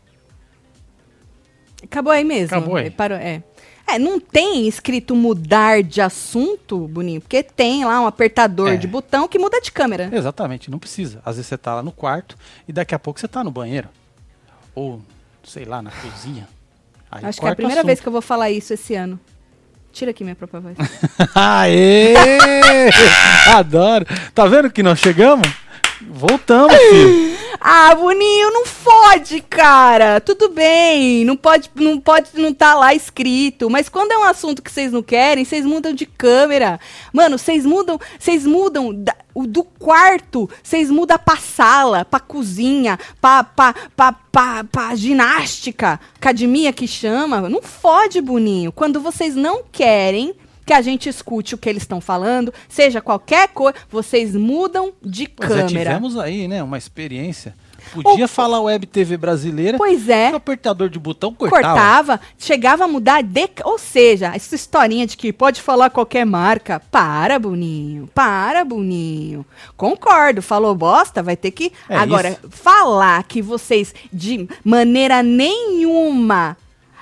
[1.83, 2.57] Acabou aí mesmo.
[2.57, 2.89] Acabou aí.
[2.89, 3.41] Parou, é.
[3.87, 8.77] É, não tem escrito mudar de assunto, Boninho, porque tem lá um apertador É.
[8.77, 10.09] de botão que muda de câmera.
[10.13, 11.19] Exatamente, não precisa.
[11.25, 12.35] Às vezes você tá lá no quarto
[12.67, 13.87] e daqui a pouco você tá no banheiro.
[14.75, 15.01] Ou,
[15.43, 16.47] sei lá, na cozinha.
[17.11, 17.87] Aí Acho que é a primeira assunto.
[17.87, 19.19] vez que eu vou falar isso esse ano.
[19.91, 20.77] Tira aqui minha própria voz.
[21.33, 22.13] Aê!
[23.55, 24.05] Adoro.
[24.35, 25.47] Tá vendo que nós chegamos?
[26.07, 27.38] Voltamos, filho.
[27.59, 30.19] Ah, Boninho, não fode, cara.
[30.21, 33.69] Tudo bem, não pode, não pode, não tá lá escrito.
[33.69, 36.79] Mas quando é um assunto que vocês não querem, vocês mudam de câmera.
[37.13, 43.43] Mano, vocês mudam, vocês mudam da- do quarto, vocês mudam pra sala, pra cozinha, pra,
[43.43, 47.47] pra, pra, pra, pra ginástica, academia que chama.
[47.49, 48.71] Não fode, Boninho.
[48.71, 50.33] Quando vocês não querem
[50.69, 55.27] que a gente escute o que eles estão falando, seja qualquer coisa, vocês mudam de
[55.27, 55.89] Pois é, câmera.
[55.95, 57.55] tivemos aí, né, uma experiência.
[57.91, 59.79] Podia falar web TV brasileira.
[59.79, 60.29] Pois é.
[60.31, 61.63] O apertador de botão cortava.
[61.63, 63.49] cortava, chegava a mudar de.
[63.63, 66.79] Ou seja, essa historinha de que pode falar qualquer marca.
[66.91, 68.07] Para, Boninho.
[68.13, 69.43] Para, Boninho.
[69.75, 71.73] Concordo, falou bosta, vai ter que.
[71.89, 72.41] É Agora, isso.
[72.51, 76.55] falar que vocês de maneira nenhuma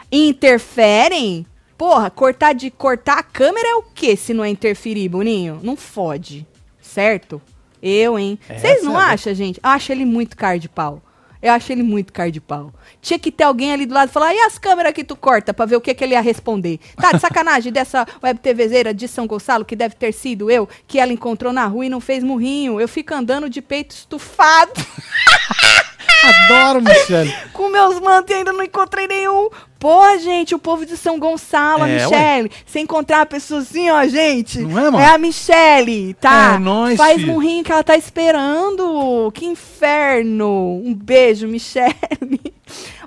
[0.09, 1.45] interferem.
[1.78, 5.59] Porra, cortar de cortar a câmera é o que se não é interferir, Boninho?
[5.61, 6.45] Não fode.
[6.82, 7.41] Certo?
[7.82, 8.39] Eu, hein?
[8.49, 9.59] É, Vocês não acham, gente?
[9.63, 11.01] Eu acho ele muito cara de pau.
[11.39, 12.73] Eu acho ele muito cara de pau.
[12.99, 15.53] Tinha que ter alguém ali do lado e falar, e as câmeras que tu corta
[15.53, 16.80] pra ver o que, que ele ia responder?
[16.95, 20.99] Tá de sacanagem dessa web TVzeira de São Gonçalo, que deve ter sido eu, que
[20.99, 22.82] ela encontrou na rua e não fez murrinho.
[22.82, 24.71] Eu fico andando de peito estufado
[26.24, 27.34] Adoro, Michele.
[27.53, 29.49] com meus mantos e ainda não encontrei nenhum.
[29.80, 32.51] Porra, gente, o povo de São Gonçalo, a É, Michele.
[32.66, 34.60] Se encontrar uma pessoa assim, ó, gente.
[34.60, 34.99] Não é, mano?
[34.99, 36.55] É a Michele, tá?
[36.55, 37.34] É nóis, Faz filho.
[37.34, 39.32] murrinho que ela tá esperando.
[39.34, 40.82] Que inferno.
[40.84, 42.53] Um beijo, Michele.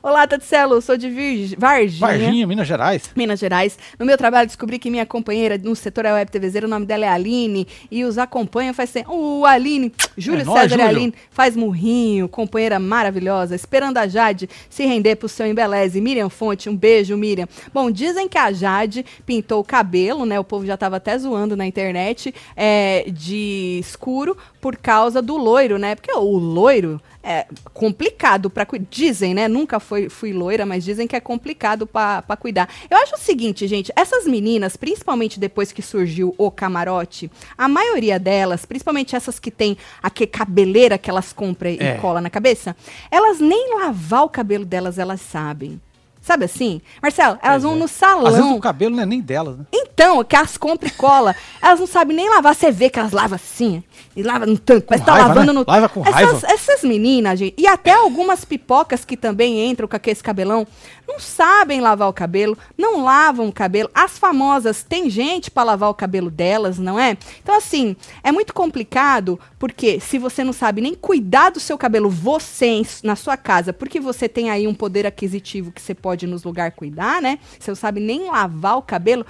[0.03, 1.55] Olá, Tatselo, sou de Virg...
[1.59, 2.01] Varginha.
[2.01, 3.11] Varginha, Minas Gerais.
[3.15, 3.79] Minas Gerais.
[3.99, 7.05] No meu trabalho descobri que minha companheira no setor é web TVZ, o nome dela
[7.05, 9.13] é Aline, e os acompanha faz tempo.
[9.15, 10.83] Uh, Aline, Júlio É nóis, César e.
[10.83, 16.01] Aline, faz murrinho, companheira maravilhosa, esperando a Jade se render pro seu embeleze.
[16.01, 17.47] Miriam Fonte, um beijo, Miriam.
[17.71, 20.41] Bom, dizem que a Jade pintou o cabelo, né?
[20.41, 25.79] O povo já tava até zoando na internet, é, de escuro por causa do loiro,
[25.79, 25.95] né?
[25.95, 28.87] Porque o loiro é complicado para cuidar.
[28.91, 29.47] Dizem, né?
[29.49, 32.69] Nunca foi, fui loira, mas dizem que é complicado para cuidar.
[32.89, 38.19] Eu acho o seguinte, gente, essas meninas, principalmente depois que surgiu o camarote, a maioria
[38.19, 41.97] delas, principalmente essas que tem aquele cabeleira que elas compram É.
[41.97, 42.75] e cola na cabeça,
[43.11, 45.81] elas nem lavar o cabelo delas elas sabem.
[46.21, 46.83] Sabe assim?
[47.03, 47.77] Marcelo, elas Pois vão é.
[47.77, 48.57] no Às vezes salão.
[48.57, 49.65] o cabelo não é nem delas, né?
[49.73, 52.55] Então, que as compra e cola, elas não sabem nem lavar.
[52.55, 53.83] Você vê que elas lavam assim,
[54.15, 55.61] e lava no tanto, parece que tá lavando né?
[55.61, 55.65] no...
[55.67, 56.47] Lava com essas, raiva.
[56.47, 60.67] essas meninas, gente, e até algumas pipocas que também entram com aquele cabelão,
[61.09, 63.91] não sabem lavar o cabelo, não lavam o cabelo.
[63.95, 67.17] As famosas, tem gente pra lavar o cabelo delas, não é?
[67.43, 72.09] Então, assim, é muito complicado, porque se você não sabe nem cuidar do seu cabelo,
[72.09, 72.71] você
[73.03, 76.73] na sua casa, porque você tem aí um poder aquisitivo que você pode nos lugar
[76.73, 77.39] cuidar, né?
[77.59, 79.25] Você não sabe nem lavar o cabelo,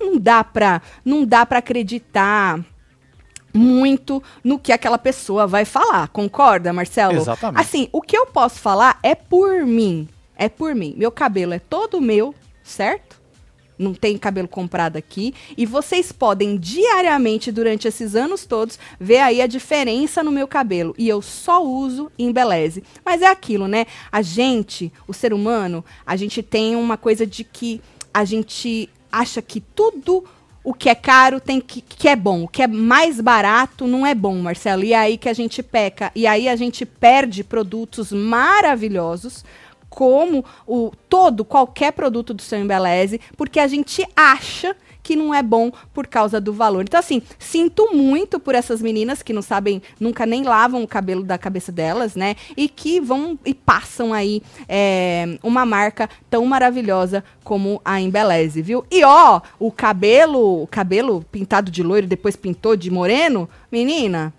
[0.00, 2.60] não dá pra, não dá pra acreditar
[3.52, 6.08] muito no que aquela pessoa vai falar.
[6.08, 7.16] Concorda, Marcelo?
[7.16, 7.60] Exatamente.
[7.60, 10.08] Assim, o que eu posso falar é por mim.
[10.36, 10.94] É por mim.
[10.96, 13.19] Meu cabelo é todo meu, certo?
[13.80, 15.34] Não tem cabelo comprado aqui.
[15.56, 20.94] E vocês podem diariamente, durante esses anos todos, ver aí a diferença no meu cabelo.
[20.98, 22.84] E eu só uso Embeleze.
[23.04, 23.86] Mas é aquilo, né?
[24.12, 27.80] A gente, o ser humano, a gente tem uma coisa de que
[28.12, 30.24] a gente acha que tudo
[30.62, 32.44] o que é caro tem que, que é bom.
[32.44, 34.84] O que é mais barato não é bom, Marcelo.
[34.84, 36.12] E é aí que a gente peca.
[36.14, 39.44] E aí a gente perde produtos maravilhosos,
[39.90, 45.42] como o todo, qualquer produto do seu Embeleze, porque a gente acha que não é
[45.42, 46.82] bom por causa do valor.
[46.82, 51.24] Então, assim, sinto muito por essas meninas que não sabem, nunca nem lavam o cabelo
[51.24, 52.36] da cabeça delas, né?
[52.56, 58.84] E que vão e passam aí é, uma marca tão maravilhosa como a Embeleze, viu?
[58.90, 64.32] E ó, o cabelo, o cabelo pintado de loiro, depois pintou de moreno, menina,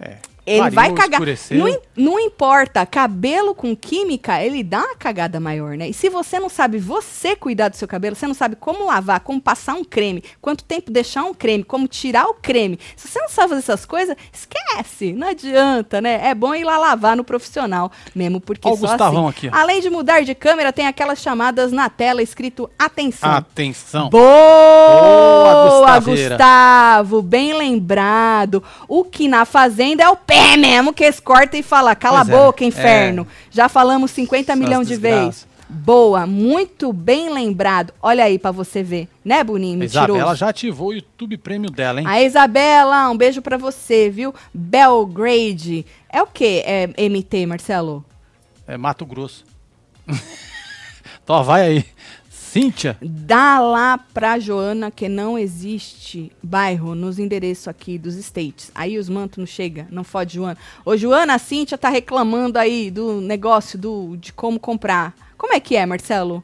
[0.00, 0.16] É.
[0.46, 1.20] ele Clareou, vai cagar.
[1.50, 5.88] Não, não importa, cabelo com química, ele dá uma cagada maior, né?
[5.88, 9.20] E se você não sabe você cuidar do seu cabelo, você não sabe como lavar,
[9.20, 12.78] como passar um creme, quanto tempo deixar um creme, como tirar o creme.
[12.96, 16.28] Se você não sabe fazer essas coisas, esquece, não adianta, né?
[16.28, 19.48] É bom ir lá lavar no profissional mesmo, porque Ó o só Gustavão assim.
[19.48, 19.56] aqui.
[19.56, 23.30] Além de mudar de câmera, tem aquelas chamadas na tela escrito atenção.
[23.30, 24.08] Atenção.
[24.08, 26.36] Boa, Gustaveira.
[26.36, 28.62] Gustavo, bem lembrado.
[28.88, 32.30] O que na fazenda é o pé mesmo, que eles cortam e falam, cala Pois
[32.30, 33.26] a é, boca, inferno.
[33.50, 35.46] Já falamos 50 Essas milhões de vezes.
[35.72, 37.94] Boa, muito bem lembrado.
[38.02, 39.78] Olha aí pra você ver, né, Boninho?
[39.78, 40.10] Mentiroso.
[40.10, 42.06] Isabela já ativou o YouTube Premium dela, hein?
[42.08, 44.34] A Isabela, um beijo pra você, viu?
[44.52, 45.86] Belgrade.
[46.08, 46.64] É o quê?
[46.66, 48.04] É MT, Marcelo?
[48.66, 49.44] É Mato Grosso.
[51.22, 51.84] então vai aí.
[52.50, 52.98] Cíntia.
[53.00, 58.70] Dá lá pra Joana que não existe bairro nos endereços aqui dos States.
[58.74, 60.58] Aí os mantos não chega, não fode Joana.
[60.84, 65.14] Ô Joana, a Cíntia tá reclamando aí do negócio do, de como comprar.
[65.38, 66.42] Como é que é, Marcelo?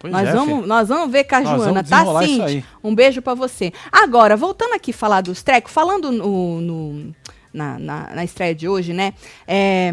[0.00, 0.66] Pois nós, é, vamos, filho.
[0.66, 2.64] nós vamos ver com a Nós Joana, tá, Cintia?
[2.82, 3.72] Um beijo pra você.
[3.92, 7.14] Agora, voltando aqui falar dos trecos, falando no, no-
[7.52, 9.12] na, na, na estreia de hoje, né?
[9.46, 9.92] é,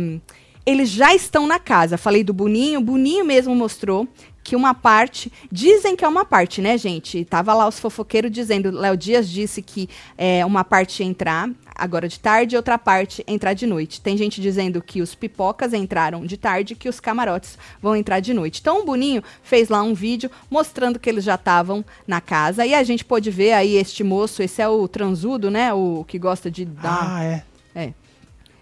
[0.65, 1.97] eles já estão na casa.
[1.97, 4.05] Falei do Boninho, o Boninho mesmo mostrou
[4.47, 7.25] que uma parte, dizem que é uma parte, né, gente?
[7.25, 12.07] Tava lá os fofoqueiros dizendo, Léo Dias disse que é, uma parte ia entrar agora
[12.07, 13.99] de tarde e outra parte entrar de noite.
[13.99, 18.33] Tem gente dizendo que os pipocas entraram de tarde que os camarotes vão entrar de
[18.33, 18.61] noite.
[18.61, 22.73] Então o Boninho fez lá um vídeo mostrando que eles já estavam na casa e
[22.73, 26.49] a gente pôde ver aí este moço, esse é o transudo, né, o que gosta
[26.49, 27.43] de dar Ah, é.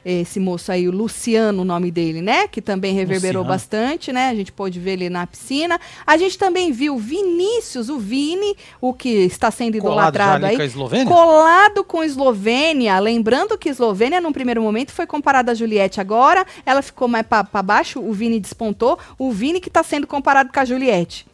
[0.06, 2.47] Esse moço aí, o Luciano, o nome dele, né?
[2.47, 3.47] Que também reverberou Luciano.
[3.47, 4.30] bastante, né?
[4.30, 5.82] A gente pôde ver ele na piscina.
[6.06, 10.56] A gente também viu Vinícius, o Vini, o que está sendo Colado idolatrado ali aí.
[10.58, 11.06] com a Eslovênia?
[11.08, 12.99] Colado com Eslovênia.
[12.99, 15.99] Lembrando que Eslovênia, num primeiro momento, foi comparada a Juliette.
[15.99, 18.99] Agora, ela ficou mais para baixo, o Vini despontou.
[19.18, 21.26] O Vini que está sendo comparado com a Juliette.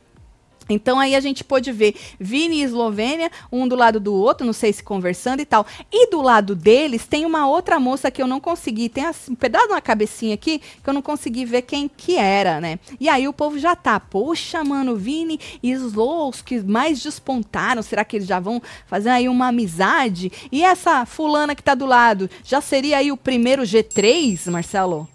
[0.73, 4.53] Então aí a gente pôde ver Vini e Eslovênia, um do lado do outro, não
[4.53, 5.65] sei se conversando e tal.
[5.91, 9.35] E do lado deles tem uma outra moça que eu não consegui, tem assim, um
[9.35, 12.79] pedaço na cabecinha aqui que eu não consegui ver quem que era, né?
[12.99, 17.81] E aí o povo já tá, poxa, mano, Vini e Slow, os que mais despontaram,
[17.81, 20.31] será que eles já vão fazer aí uma amizade?
[20.51, 25.07] E essa fulana que tá do lado, já seria aí o primeiro G3, Marcelo?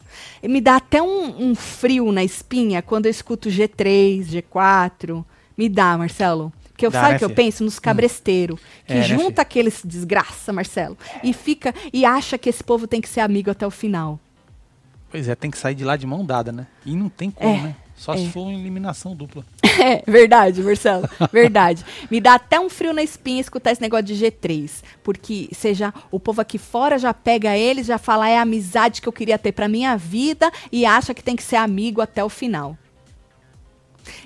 [0.42, 5.24] Me dá até um, um frio na espinha quando eu escuto G3, G4.
[5.56, 6.52] Me dá, Marcelo.
[6.76, 9.42] Que eu Dá, sabe né, que eu penso nos cabresteiros, que É, né, junta filha?
[9.42, 13.66] aqueles desgraça, Marcelo, e fica e acha que esse povo tem que ser amigo até
[13.66, 14.20] o final.
[15.10, 16.66] Pois é, tem que sair de lá de mão dada, né?
[16.84, 17.76] E não tem como, É, né?
[17.96, 18.18] Só é.
[18.18, 19.44] se for uma eliminação dupla.
[19.78, 21.06] É, verdade, Marcelo.
[21.30, 21.84] Verdade.
[22.10, 24.82] Me dá até um frio na espinha escutar esse negócio de G3.
[25.02, 29.08] Porque seja o povo aqui fora já pega eles, já fala é a amizade que
[29.08, 32.30] eu queria ter pra minha vida e acha que tem que ser amigo até o
[32.30, 32.76] final.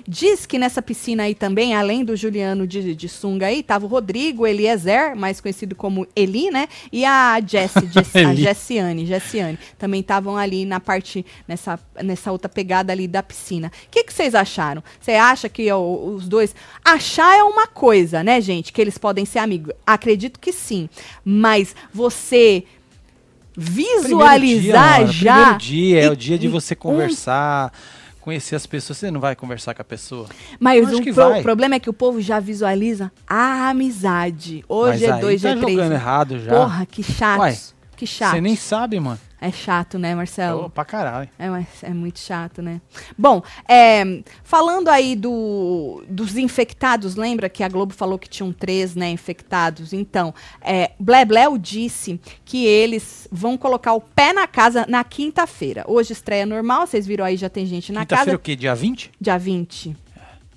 [0.07, 3.89] Diz que nessa piscina aí também, além do Juliano de, de sunga aí, tava o
[3.89, 6.67] Rodrigo Eliezer, mais conhecido como Eli, né?
[6.91, 8.35] E a Jessie, Jess, a.
[8.35, 9.59] Jessiane, Jessiane.
[9.77, 13.67] Também estavam ali na parte, nessa, nessa outra pegada ali da piscina.
[13.67, 14.83] O que que vocês acharam?
[14.99, 16.55] Você acha que ó, os dois...
[16.83, 18.73] Achar é uma coisa, né, gente?
[18.73, 19.73] Que eles podem ser amigos.
[19.85, 20.89] Acredito que sim.
[21.23, 22.63] Mas você
[23.55, 25.33] visualizar Primeiro dia, já...
[25.35, 27.71] Primeiro dia, é o dia de você um conversar,
[28.21, 28.97] conhecer as pessoas.
[28.99, 30.27] Você não vai conversar com a pessoa?
[30.59, 34.63] Mas o pro- problema é que o povo já visualiza a amizade.
[34.69, 35.59] Hoje Mas é aí 2 tá G3.
[35.59, 36.51] jogando errado já.
[36.51, 37.39] Porra, que chato.
[37.39, 37.57] Uai,
[37.97, 38.31] que chato.
[38.31, 39.19] Você nem sabe, mano.
[39.43, 40.65] É chato, né, Marcelo?
[40.65, 41.27] Ô, pra caralho.
[41.39, 41.47] É,
[41.81, 42.79] é muito chato, né?
[43.17, 48.95] Bom, é, falando aí do, dos infectados, lembra que a Globo falou que tinham três,
[48.95, 49.93] né, infectados?
[49.93, 50.31] Então,
[50.61, 55.83] é, Blebleu disse que eles vão colocar o pé na casa na quinta-feira.
[55.87, 58.37] Hoje estreia normal, vocês viram aí, já tem gente na Quinta-feira casa.
[58.37, 58.55] o quê?
[58.55, 59.09] Dia 20?
[59.19, 59.97] Dia 20.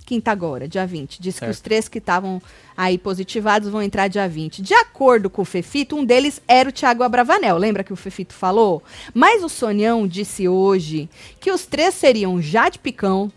[0.05, 1.21] Quinta agora, dia 20.
[1.21, 1.53] Diz que Certo.
[1.53, 2.41] os três que estavam
[2.77, 4.61] aí positivados vão entrar dia 20.
[4.61, 7.57] De acordo com o Fefito, um deles era o Thiago Abravanel.
[7.57, 8.83] Lembra que o Fefito falou?
[9.15, 11.09] Mas o Sonhão disse hoje
[11.41, 13.33] que os três seriam Jade Picão,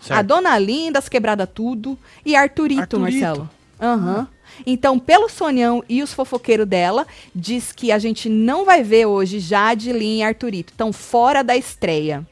[0.00, 0.26] a Certo.
[0.26, 1.96] Dona Linda, as Quebrada Tudo
[2.26, 3.00] e Arthurito, Arthurito.
[3.20, 3.50] Marcelo.
[3.80, 4.26] Aham.
[4.66, 9.38] Então, pelo Sonhão e os fofoqueiros dela, diz que a gente não vai ver hoje
[9.38, 10.72] Jade, Lin e Arthurito.
[10.72, 12.26] Estão fora da estreia.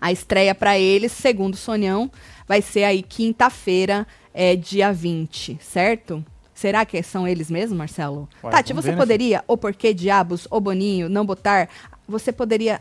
[0.00, 2.10] A estreia para eles, segundo o Sonhão,
[2.46, 6.24] vai ser aí quinta-feira, é, dia 20, certo?
[6.54, 8.28] Será que são eles mesmos, Marcelo?
[8.42, 11.68] Ué, Tati, você né, poderia, ou por que diabos, o Boninho, não botar...
[12.08, 12.80] Você poderia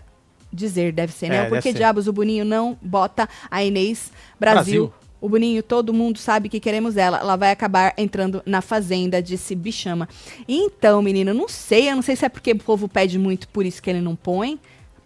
[0.52, 1.38] dizer, deve ser, né?
[1.38, 1.78] É, o por que ser.
[1.78, 4.88] diabos o Boninho não bota a Inês Brasil.
[4.88, 4.94] Brasil.
[5.20, 7.18] O Boninho, todo mundo sabe que queremos ela.
[7.18, 10.08] Ela vai acabar entrando na fazenda, disse Bichama.
[10.48, 11.90] Então, menina, não sei.
[11.90, 14.16] Eu não sei se é porque o povo pede muito, por isso que ele não
[14.16, 14.60] põe.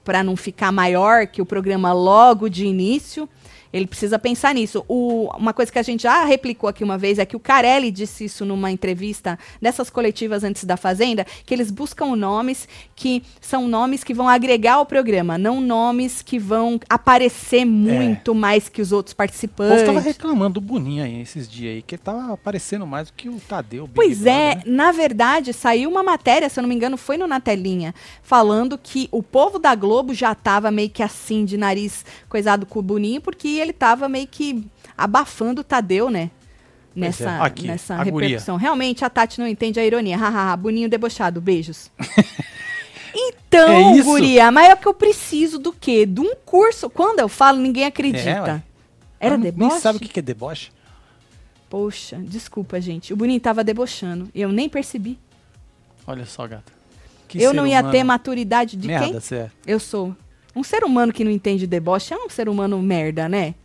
[0.04, 3.30] Pra não ficar maior que o programa logo de início.
[3.74, 4.84] Ele precisa pensar nisso.
[4.88, 7.89] O- uma coisa que a gente já replicou aqui uma vez é que o Carelli
[7.91, 13.67] disse isso numa entrevista dessas coletivas antes da Fazenda, que eles buscam nomes que são
[13.67, 18.91] nomes que vão agregar ao programa, não nomes que vão aparecer muito mais que os
[18.91, 19.13] outros É.
[19.13, 19.86] O povo participantes.
[19.86, 23.30] tava reclamando do Boninho aí esses dias aí, que ele tava aparecendo mais do que
[23.30, 23.84] o Tadeu.
[23.84, 24.61] o Big Pois é, né?
[24.65, 28.78] na verdade, saiu uma matéria, se eu não me engano, foi no Na Telinha, falando
[28.78, 32.82] que o povo da Globo já tava meio que assim, de nariz coisado com o
[32.84, 34.66] Boninho, porque ele tava meio que
[34.97, 36.30] abafando o Tadeu, né?
[36.95, 37.39] Nessa, é.
[37.41, 38.28] Aqui, nessa a guria.
[38.28, 38.57] repercussão.
[38.57, 40.18] Realmente, a Tati não entende a ironia.
[40.18, 41.89] Hahaha, Boninho debochado, beijos.
[43.16, 46.05] então, É guria, mas é que eu preciso do quê?
[46.05, 46.89] De um curso.
[46.89, 48.41] Quando eu falo, ninguém É, acredita.
[48.43, 48.64] ué.
[49.20, 49.72] Era deboche?
[49.72, 50.72] Nem sabe o que é deboche.
[51.70, 53.14] Poxa, desculpa, gente.
[53.14, 54.30] O Boninho tava debochando.
[54.36, 55.18] E eu nem percebi.
[56.05, 56.74] Olha só, gata.
[57.28, 57.91] Que eu não ia humano.
[57.93, 59.14] ter maturidade de Merda, quem?
[59.14, 59.51] você é.
[59.66, 60.14] Eu sou.
[60.56, 63.56] Um ser humano que não entende deboche é um ser humano merda, né?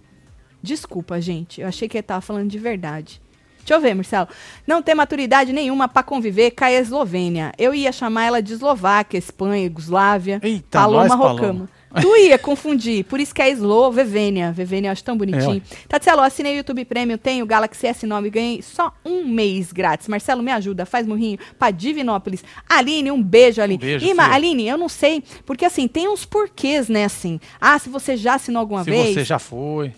[0.63, 1.61] Desculpa, gente.
[1.61, 3.21] Eu achei que ele tava falando de verdade.
[3.59, 4.29] Deixa eu ver, Marcelo.
[4.65, 7.53] Não tem maturidade nenhuma pra conviver com a Eslovênia.
[7.59, 10.41] Eu ia chamar ela de Eslováquia, Espanha, Yugoslávia.
[10.41, 11.69] Eita, Paloma nós, Rocama.
[12.01, 13.05] Tu ia confundir.
[13.05, 14.53] Por isso que é Eslovênia.
[14.53, 15.63] Vevênia, eu acho tão bonitinho.
[15.71, 20.09] É, Tatselo, assinei o YouTube Premium, tenho o Galaxy S9, ganhei só um mês grátis.
[20.09, 22.45] Marcelo, me ajuda, faz murrinho pra Divinópolis.
[22.69, 23.79] Aline, um beijo, Aline.
[23.79, 24.25] beijo, Ima.
[24.35, 27.41] Aline, eu não sei, porque assim, tem uns porquês, né, assim.
[27.61, 29.15] Ah, se você já assinou alguma Se vez.
[29.15, 29.93] você já foi.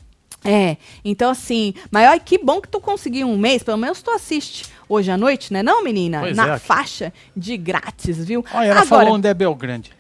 [0.45, 4.11] É, então assim, mas olha que bom que tu conseguiu um mês, pelo menos tu
[4.13, 6.21] assiste hoje à noite, né não, menina?
[6.21, 6.59] Pois Na é.
[6.61, 8.45] faixa de grátis, viu?
[8.55, 9.91] Olha, ela falou onde é Belgrande.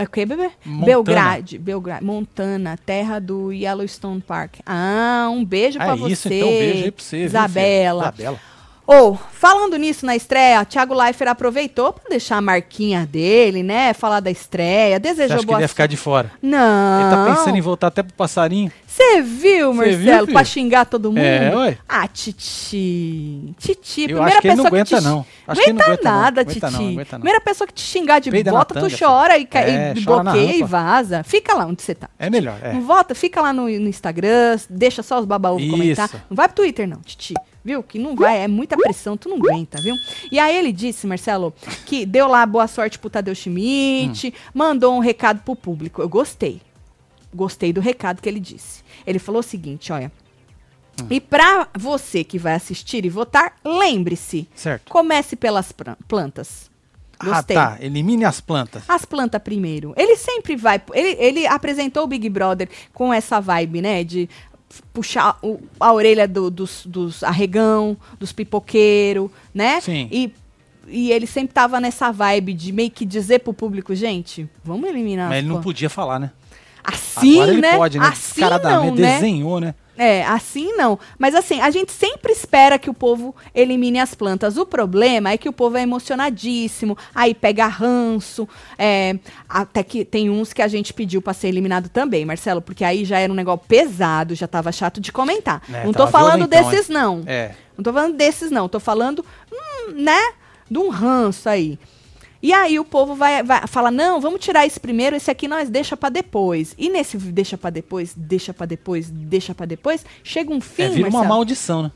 [0.00, 0.52] É o que, bebê?
[0.64, 0.86] Montana.
[0.86, 4.60] Belgrade, Belgrade, Montana, terra do Yellowstone Park.
[4.64, 6.12] Ah, um beijo pra é você.
[6.12, 7.16] isso, então beijo aí pra você.
[7.16, 8.12] viu, Isabela.
[8.12, 8.22] filha?
[8.28, 8.40] Isabela.
[8.90, 13.92] Ou, falando nisso na estreia, Thiago Leifert aproveitou pra deixar a marquinha dele, né?
[13.92, 16.32] Falar da estreia, Você desejou acha que boa ele ia ficar de fora?
[16.40, 17.00] Não.
[17.02, 18.72] Ele tá pensando em voltar até pro passarinho.
[18.86, 20.44] Você viu, Marcelo, filho?
[20.46, 21.18] xingar todo mundo?
[21.18, 21.78] É, ué.
[21.86, 23.54] Ah, Titi.
[23.58, 25.04] Titi, Eu primeira acho que ele não pessoa aguenta, que te...
[25.04, 25.26] não.
[25.46, 26.20] Acho que ele não aguenta aguenta, não.
[26.22, 26.72] nada, Aguenta Titi.
[26.82, 27.20] não, aguenta não.
[27.20, 29.92] Primeira pessoa que te xingar de Peida na volta, tu tanga, chora e, ca- É,
[29.94, 31.22] e chora bloqueia e vaza.
[31.24, 32.08] Fica lá onde você tá.
[32.18, 32.72] É melhor, é.
[32.72, 35.26] Não volta, fica lá no, no Instagram, deixa só os
[35.60, 35.70] Isso.
[35.70, 36.10] comentar.
[36.30, 37.34] Não vai pro Twitter, não, Titi.
[37.68, 37.82] Viu?
[37.82, 39.94] Que não vai, é muita pressão, tu não aguenta, viu?
[40.32, 41.52] E aí ele disse, Marcelo,
[41.84, 46.00] que deu lá boa sorte pro Tadeu Schmidt, mandou um recado pro público.
[46.00, 46.62] Eu gostei.
[47.34, 48.82] Gostei do recado que ele disse.
[49.06, 50.10] Ele falou o seguinte, olha.
[51.10, 54.90] E pra você que vai assistir e votar, lembre-se, Certo.
[54.90, 55.70] comece pelas
[56.08, 56.70] plantas.
[57.22, 57.56] Gostei.
[57.56, 57.84] Ah, tá.
[57.84, 58.84] Elimine as plantas.
[58.88, 59.92] As plantas primeiro.
[59.96, 60.80] Ele sempre vai.
[60.94, 64.04] Ele, ele apresentou o Big Brother com essa vibe, né?
[64.04, 64.28] De
[64.92, 69.80] puxar o- a orelha do- dos, dos arregão, dos pipoqueiros, né?
[69.80, 70.08] Sim.
[70.10, 70.32] E,
[70.86, 75.28] e ele sempre tava nessa vibe de meio que dizer pro público, gente, vamos eliminar.
[75.28, 76.30] Mas as ele não plan- podia falar, né?
[76.82, 77.76] Assim, Agora ele né?
[77.76, 78.06] pode, né?
[78.06, 78.86] Assim Descaradamente.
[78.90, 79.14] não, né?
[79.14, 79.74] Desenhou, né?
[79.98, 80.96] É, assim não.
[81.18, 84.56] Mas assim, a gente sempre espera que o povo elimine as plantas.
[84.56, 88.48] O problema é que o povo é emocionadíssimo, aí pega ranço.
[88.78, 89.18] é,
[89.48, 93.04] até que tem uns que a gente pediu pra ser eliminado também, Marcelo, porque aí
[93.04, 95.60] já era um negócio pesado, já tava chato de comentar.
[95.72, 97.22] É, não tô falando violentão, desses, não.
[97.26, 97.52] É.
[97.76, 98.68] Não tô falando desses, não.
[98.68, 100.32] Tô falando, hum, né,
[100.70, 101.78] de um ranço aí.
[102.42, 105.68] E aí o povo vai, vai falar, não, vamos tirar esse primeiro, esse aqui nós
[105.68, 106.74] deixa pra depois.
[106.78, 110.88] E nesse deixa pra depois, deixa pra depois, deixa pra depois, chega um fim, é
[110.88, 111.92] vira uma maldição, né?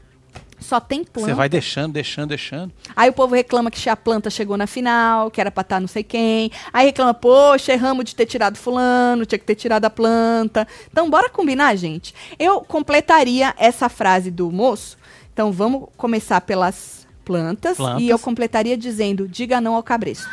[0.62, 1.28] só tem planta.
[1.28, 2.72] Você vai deixando, deixando, deixando.
[2.94, 5.88] Aí o povo reclama que a planta chegou na final, que era pra estar não
[5.88, 6.50] sei quem.
[6.72, 10.66] Aí reclama, poxa, erramos de ter tirado fulano, tinha que ter tirado a planta.
[10.90, 12.14] Então, bora combinar, gente.
[12.38, 14.96] Eu completaria essa frase do moço.
[15.32, 17.76] Então, vamos começar pelas plantas.
[17.76, 18.02] Plantas.
[18.02, 20.28] E eu completaria dizendo, diga não ao cabresto.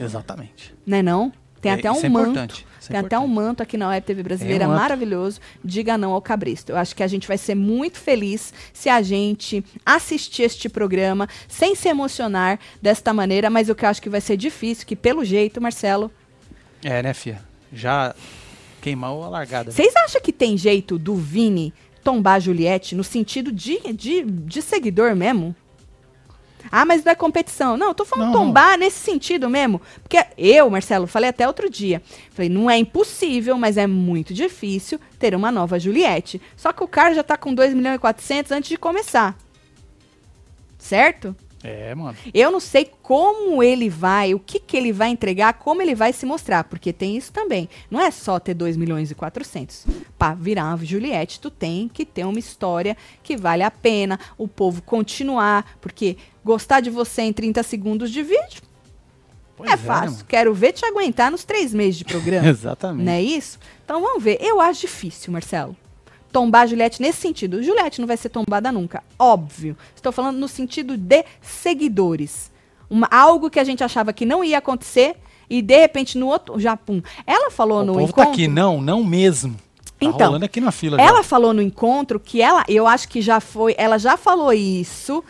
[0.00, 0.74] Exatamente.
[0.86, 1.32] Né não?
[1.60, 2.30] Tem É, até um é manto.
[2.30, 5.40] importante, é Tem até um manto aqui na Web TV brasileira É um maravilhoso.
[5.64, 6.72] Diga não ao cabresto.
[6.72, 11.28] Eu acho que a gente vai ser muito feliz se a gente assistir este programa
[11.46, 14.96] sem se emocionar desta maneira, mas o que eu acho que vai ser difícil, que
[14.96, 16.10] pelo jeito, Marcelo,
[16.82, 17.40] É, né, fia?
[17.72, 18.12] Já
[18.80, 19.70] queimou a largada.
[19.70, 19.72] né?
[19.76, 24.60] vocês acham que tem jeito do Vini tombar a Juliette no sentido de, de, de
[24.60, 25.54] seguidor mesmo?
[26.70, 27.76] Ah, mas não é competição.
[27.76, 29.80] Não, eu tô falando Não, tombar nesse sentido mesmo.
[30.02, 32.02] Porque eu, Marcelo, falei até outro dia.
[32.30, 36.40] Falei, não é impossível, mas é muito difícil ter uma nova Juliette.
[36.56, 39.36] Só que o cara já tá com 2 milhões e 400 antes de começar.
[40.78, 41.36] Certo?
[41.62, 42.16] É, mano.
[42.34, 46.12] Eu não sei como ele vai, o que, que ele vai entregar, como ele vai
[46.12, 47.68] se mostrar, porque tem isso também.
[47.90, 49.86] Não é só ter 2 milhões e 400.
[50.18, 54.48] Para virar uma Juliette, tu tem que ter uma história que vale a pena, o
[54.48, 58.62] povo continuar, porque gostar de você em 30 segundos de vídeo
[59.62, 60.12] Pois é né, fácil.
[60.12, 60.24] mano?
[60.26, 62.48] Quero ver te aguentar nos três meses de programa.
[62.48, 63.04] Exatamente.
[63.04, 63.58] Não é isso?
[63.84, 64.38] Então vamos ver.
[64.40, 65.76] Eu acho difícil, Marcelo.
[66.32, 67.62] Tombar a Juliette nesse sentido.
[67.62, 69.76] Juliette não vai ser tombada nunca, óbvio.
[69.94, 72.50] Estou falando no sentido de seguidores.
[72.88, 75.16] Uma- algo que a gente achava que não ia acontecer
[75.48, 77.02] e de repente no outro Japão.
[77.26, 78.24] Ela falou O no povo encontro.
[78.24, 79.54] tá aqui, não, não mesmo.
[79.54, 81.00] Tá Então, aqui na fila.
[81.00, 81.22] Ela já.
[81.22, 85.22] falou no encontro que ela, eu acho que já foi, ela já falou isso,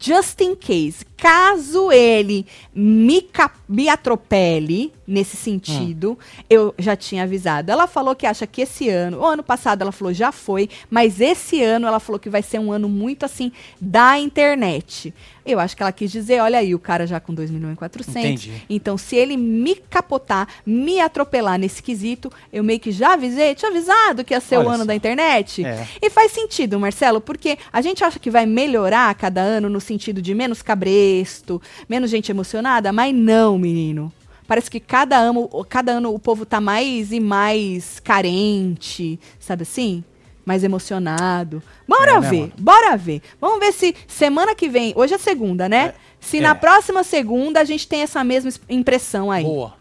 [0.00, 3.28] just in case, caso ele me,
[3.68, 7.70] me atropele nesse sentido, eu já tinha avisado.
[7.70, 11.20] Ela falou que acha que esse ano, o ano passado ela falou já foi, mas
[11.20, 15.12] esse ano ela falou que vai ser um ano muito assim da internet.
[15.44, 17.76] Eu acho que ela quis dizer, olha aí, o cara já com 2 milhões e
[17.76, 18.16] 400.
[18.16, 18.52] Entendi.
[18.70, 23.70] Então, se ele me capotar, me atropelar nesse quesito, eu meio que já avisei, tinha
[23.70, 24.84] avisado que ia ser o Olha ano só.
[24.84, 25.64] da internet.
[25.64, 25.86] É.
[26.00, 29.80] E faz sentido, Marcelo, porque a gente acha que vai melhorar a cada ano no
[29.80, 34.12] sentido de menos cabresto, menos gente emocionada, mas não, menino.
[34.52, 40.04] Parece que cada ano, cada ano o povo tá mais e mais carente, sabe assim?
[40.44, 41.62] Mais emocionado.
[41.88, 42.52] Bora É, né, ver, mano?
[42.58, 43.22] bora ver.
[43.40, 45.86] Vamos ver se semana que vem, hoje é segunda, né?
[45.86, 46.40] É, se é.
[46.42, 49.42] na próxima segunda a gente tem essa mesma es- impressão aí.
[49.42, 49.72] Boa.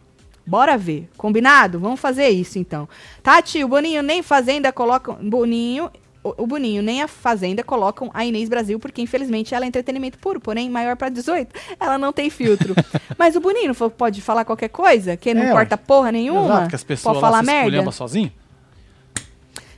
[0.47, 1.09] Bora ver.
[1.17, 1.77] Combinado?
[1.77, 2.87] Vamos fazer isso então.
[3.21, 5.15] Tati, o Boninho nem Fazenda colocam.
[5.21, 5.91] Boninho.
[6.23, 10.39] O, Boninho nem a Fazenda colocam a Inês Brasil, porque infelizmente ela é entretenimento puro,
[10.39, 11.49] porém maior pra 18.
[11.79, 12.75] Ela não tem filtro.
[13.17, 16.45] Mas o Boninho pode falar qualquer coisa, que não É, corta porra nenhuma.
[16.45, 17.91] Exato, que as pessoas pode falar merda.
[17.91, 18.31] sozinho.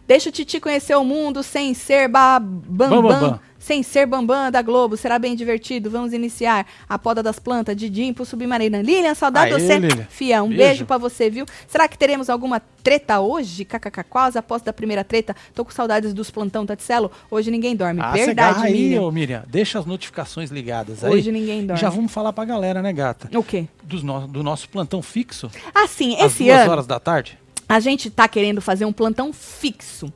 [0.05, 3.39] Deixa o Titi conhecer o mundo sem ser ba bambam, Bam, bam, bam.
[3.63, 4.97] Sem ser bambam da Globo.
[4.97, 5.89] Será bem divertido.
[5.89, 8.81] Vamos iniciar a poda das plantas de Dimpo Submarina.
[8.81, 9.79] Lilian, saudade Aê, você.
[9.79, 10.05] Lilian.
[10.09, 10.85] Fia, um beijo, Beijo.
[10.85, 11.45] pra você, viu?
[11.65, 13.63] Será que teremos alguma treta hoje?
[13.63, 15.33] KKK, quase após da primeira treta.
[15.55, 17.09] Tô com saudades dos plantão Taticelo.
[17.31, 18.01] Hoje ninguém dorme.
[18.01, 19.01] Ah, Verdade, aí, Miriam.
[19.03, 19.43] ô Miriam.
[19.47, 21.13] Deixa as notificações ligadas aí.
[21.13, 21.81] Hoje ninguém dorme.
[21.81, 23.29] Já vamos falar pra galera, né, gata?
[23.37, 23.65] O quê?
[23.81, 26.71] Dos no- do nosso plantão fixo, Assim, às esse duas ano...
[26.71, 27.37] horas da tarde.
[27.69, 30.11] a gente tá querendo fazer um plantão fixo.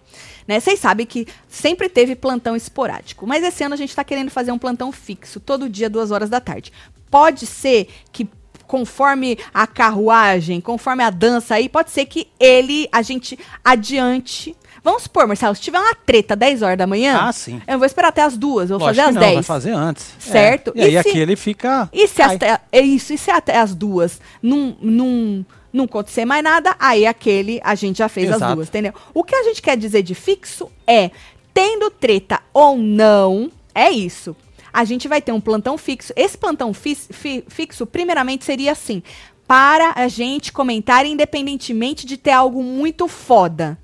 [0.47, 0.59] Né?
[0.59, 4.51] Vocês sabem que sempre teve plantão esporádico, mas esse ano a gente está querendo fazer
[4.51, 6.71] um plantão fixo, todo dia, duas horas da tarde.
[7.11, 8.27] Pode ser que
[8.65, 14.55] conforme a carruagem, conforme a dança aí, pode ser que ele, a gente adiante.
[14.83, 17.61] Vamos supor, Marcelo, se tiver uma treta 10 horas da manhã, Ah, sim.
[17.67, 19.33] eu vou esperar até as duas, eu vou Lógico fazer às não, 10.
[19.35, 20.05] vai fazer antes.
[20.19, 20.71] Certo.
[20.75, 20.79] É.
[20.79, 21.89] E aí E se- aqui ele fica.
[21.91, 22.35] E se cai.
[22.35, 27.05] até, é isso, e se até as duas não, não, não acontecer mais nada, aí
[27.05, 28.55] aquele a gente já fez as Exato.
[28.55, 28.93] duas, entendeu?
[29.13, 31.11] O que a gente quer dizer de fixo é,
[31.53, 34.36] tendo treta ou não, é isso.
[34.74, 36.13] A gente vai ter um plantão fixo.
[36.15, 39.01] Esse plantão fis- fi- fixo, primeiramente, seria assim:
[39.47, 43.78] para a gente comentar independentemente de ter algo muito foda.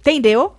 [0.00, 0.54] Entendeu?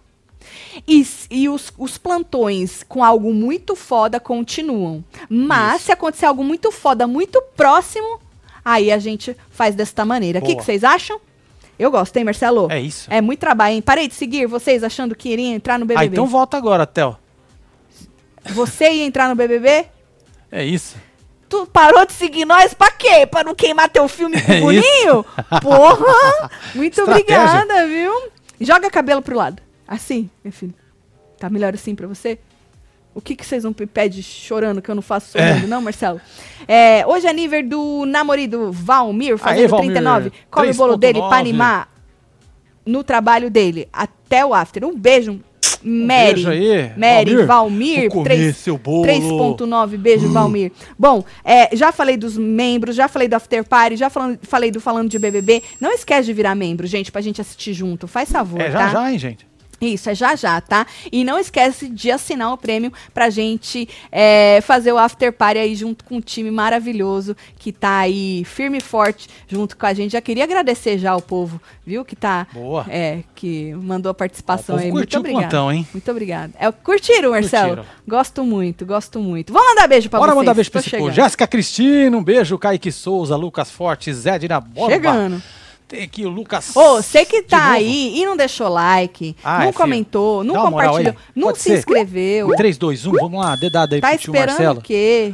[0.88, 5.04] E, e os, os plantões com algo muito foda continuam.
[5.30, 5.86] Mas Isso.
[5.86, 8.20] se acontecer algo muito foda, muito próximo,
[8.64, 10.40] aí a gente faz desta maneira.
[10.40, 11.20] O que vocês acham?
[11.78, 12.68] Eu gosto, hein, Marcelo?
[12.72, 13.12] É isso.
[13.12, 13.82] É muito trabalho, hein?
[13.82, 16.04] Parei de seguir vocês achando que iriam entrar no BBB.
[16.04, 17.18] Ah, então volta agora, Theo.
[18.46, 19.86] Você ia entrar no BBB?
[20.52, 20.96] É isso.
[21.50, 23.26] Tu parou de seguir nós pra quê?
[23.26, 25.26] Pra não queimar teu filme com É o Boninho?
[25.62, 26.50] Porra!
[26.76, 27.42] Muito Estratégia.
[27.42, 28.30] obrigada, viu?
[28.60, 29.62] Joga cabelo pro lado.
[29.88, 30.74] Assim, meu filho.
[31.40, 32.38] Tá melhor assim pra você?
[33.14, 35.68] O que que vocês não me pedem chorando que eu não faço sorrindo, É.
[35.68, 36.22] não, Marcelo?
[36.68, 39.92] É, hoje é nível do namorado Valmir, fazendo Valmir.
[39.92, 40.32] 39.
[40.50, 41.28] Come o bolo dele 3.9.
[41.30, 41.92] pra animar
[42.86, 43.88] no trabalho dele.
[43.92, 44.86] Até o after.
[44.86, 45.40] Um beijo,
[45.84, 46.34] Mary.
[46.36, 47.48] beijo aí, Mary, Valmir.
[47.48, 48.00] Valmir.
[48.02, 49.04] Vou comer três- seu bolo.
[49.04, 50.72] 3.9, beijo, Valmir.
[50.98, 54.80] Bom, é, já falei dos membros, já falei do After Party, já falando- falei do
[54.80, 55.62] Falando de BBB.
[55.82, 58.08] Não esquece de virar membro, gente, pra gente assistir junto.
[58.08, 58.88] Faz favor, É tá?
[58.88, 59.51] já já, hein, gente?
[59.82, 60.86] Isso, é já já, tá?
[61.12, 65.74] E não esquece de assinar o prêmio pra gente é, fazer o after party aí
[65.74, 70.12] junto com um time maravilhoso que tá aí firme e forte junto com a gente.
[70.12, 72.06] Já queria agradecer já ao povo, viu?
[72.06, 72.46] Que tá.
[72.54, 72.86] Boa.
[72.90, 74.92] É, que mandou a participação aí.
[74.92, 75.48] Muito curtiu o obrigada.
[75.50, 75.88] plantão, hein?
[75.92, 76.54] Muito obrigada.
[76.60, 77.78] É, curtiram, Marcelo?
[77.78, 77.96] Curtiram.
[78.08, 79.52] Gosto muito, gosto muito.
[79.52, 80.38] Vamos mandar beijo pra Bora vocês.
[80.38, 81.12] mandar beijo pra esse povo.
[81.12, 82.56] Jéssica Cristina, um beijo.
[82.60, 84.94] Kaique Souza, Lucas Forte, Zé Borba.
[84.94, 85.42] Chegando.
[85.92, 86.74] Tem aqui o Lucas.
[86.74, 91.14] Ô, você que tá aí e não deixou like, Ah, não é, comentou, não compartilhou,
[91.36, 91.80] não se ser.
[91.80, 92.56] inscreveu.
[92.56, 94.80] 3, 2, 1, vamos lá, dedada aí Tá pro tio esperando Marcelo.
[94.80, 95.34] o quê?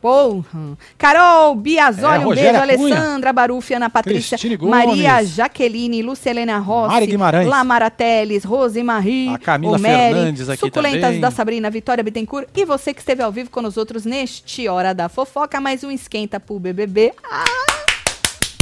[0.00, 0.78] Porra.
[0.96, 2.48] Carol, Biazoli, É, um beijo.
[2.50, 2.62] Cunha.
[2.62, 4.70] Alessandra Barufi, Ana Patrícia, Gomes.
[4.70, 7.48] Maria Jaqueline, Lucelena Rossi, Mari Guimarães.
[7.48, 11.20] Lamara Teles, Rose Marie, A Camila Omeri, Fernandes aqui Suculentas também.
[11.20, 14.92] da Sabrina, Vitória Bittencourt e você que esteve ao vivo com os outros neste Hora
[14.94, 17.12] da Fofoca, mais um esquenta pro BBB.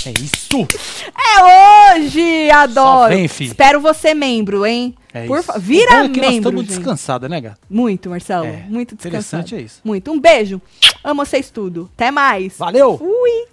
[0.06, 0.66] É isso.
[1.14, 3.14] É hoje, adoro.
[3.14, 3.44] vem, fi.
[3.44, 4.94] Espero você membro, hein?
[5.12, 5.46] É Por isso.
[5.46, 7.58] fa- Vira O bom é que nós membro, estamos descansados, né, gato?
[7.68, 8.46] Muito, Marcelo.
[8.46, 9.42] É, muito descansado.
[9.42, 9.80] interessante é isso.
[9.84, 10.10] Muito.
[10.10, 10.60] Um beijo.
[11.04, 11.90] Amo vocês tudo.
[11.94, 12.56] Até mais.
[12.56, 12.96] Valeu!
[12.98, 13.44] Fui.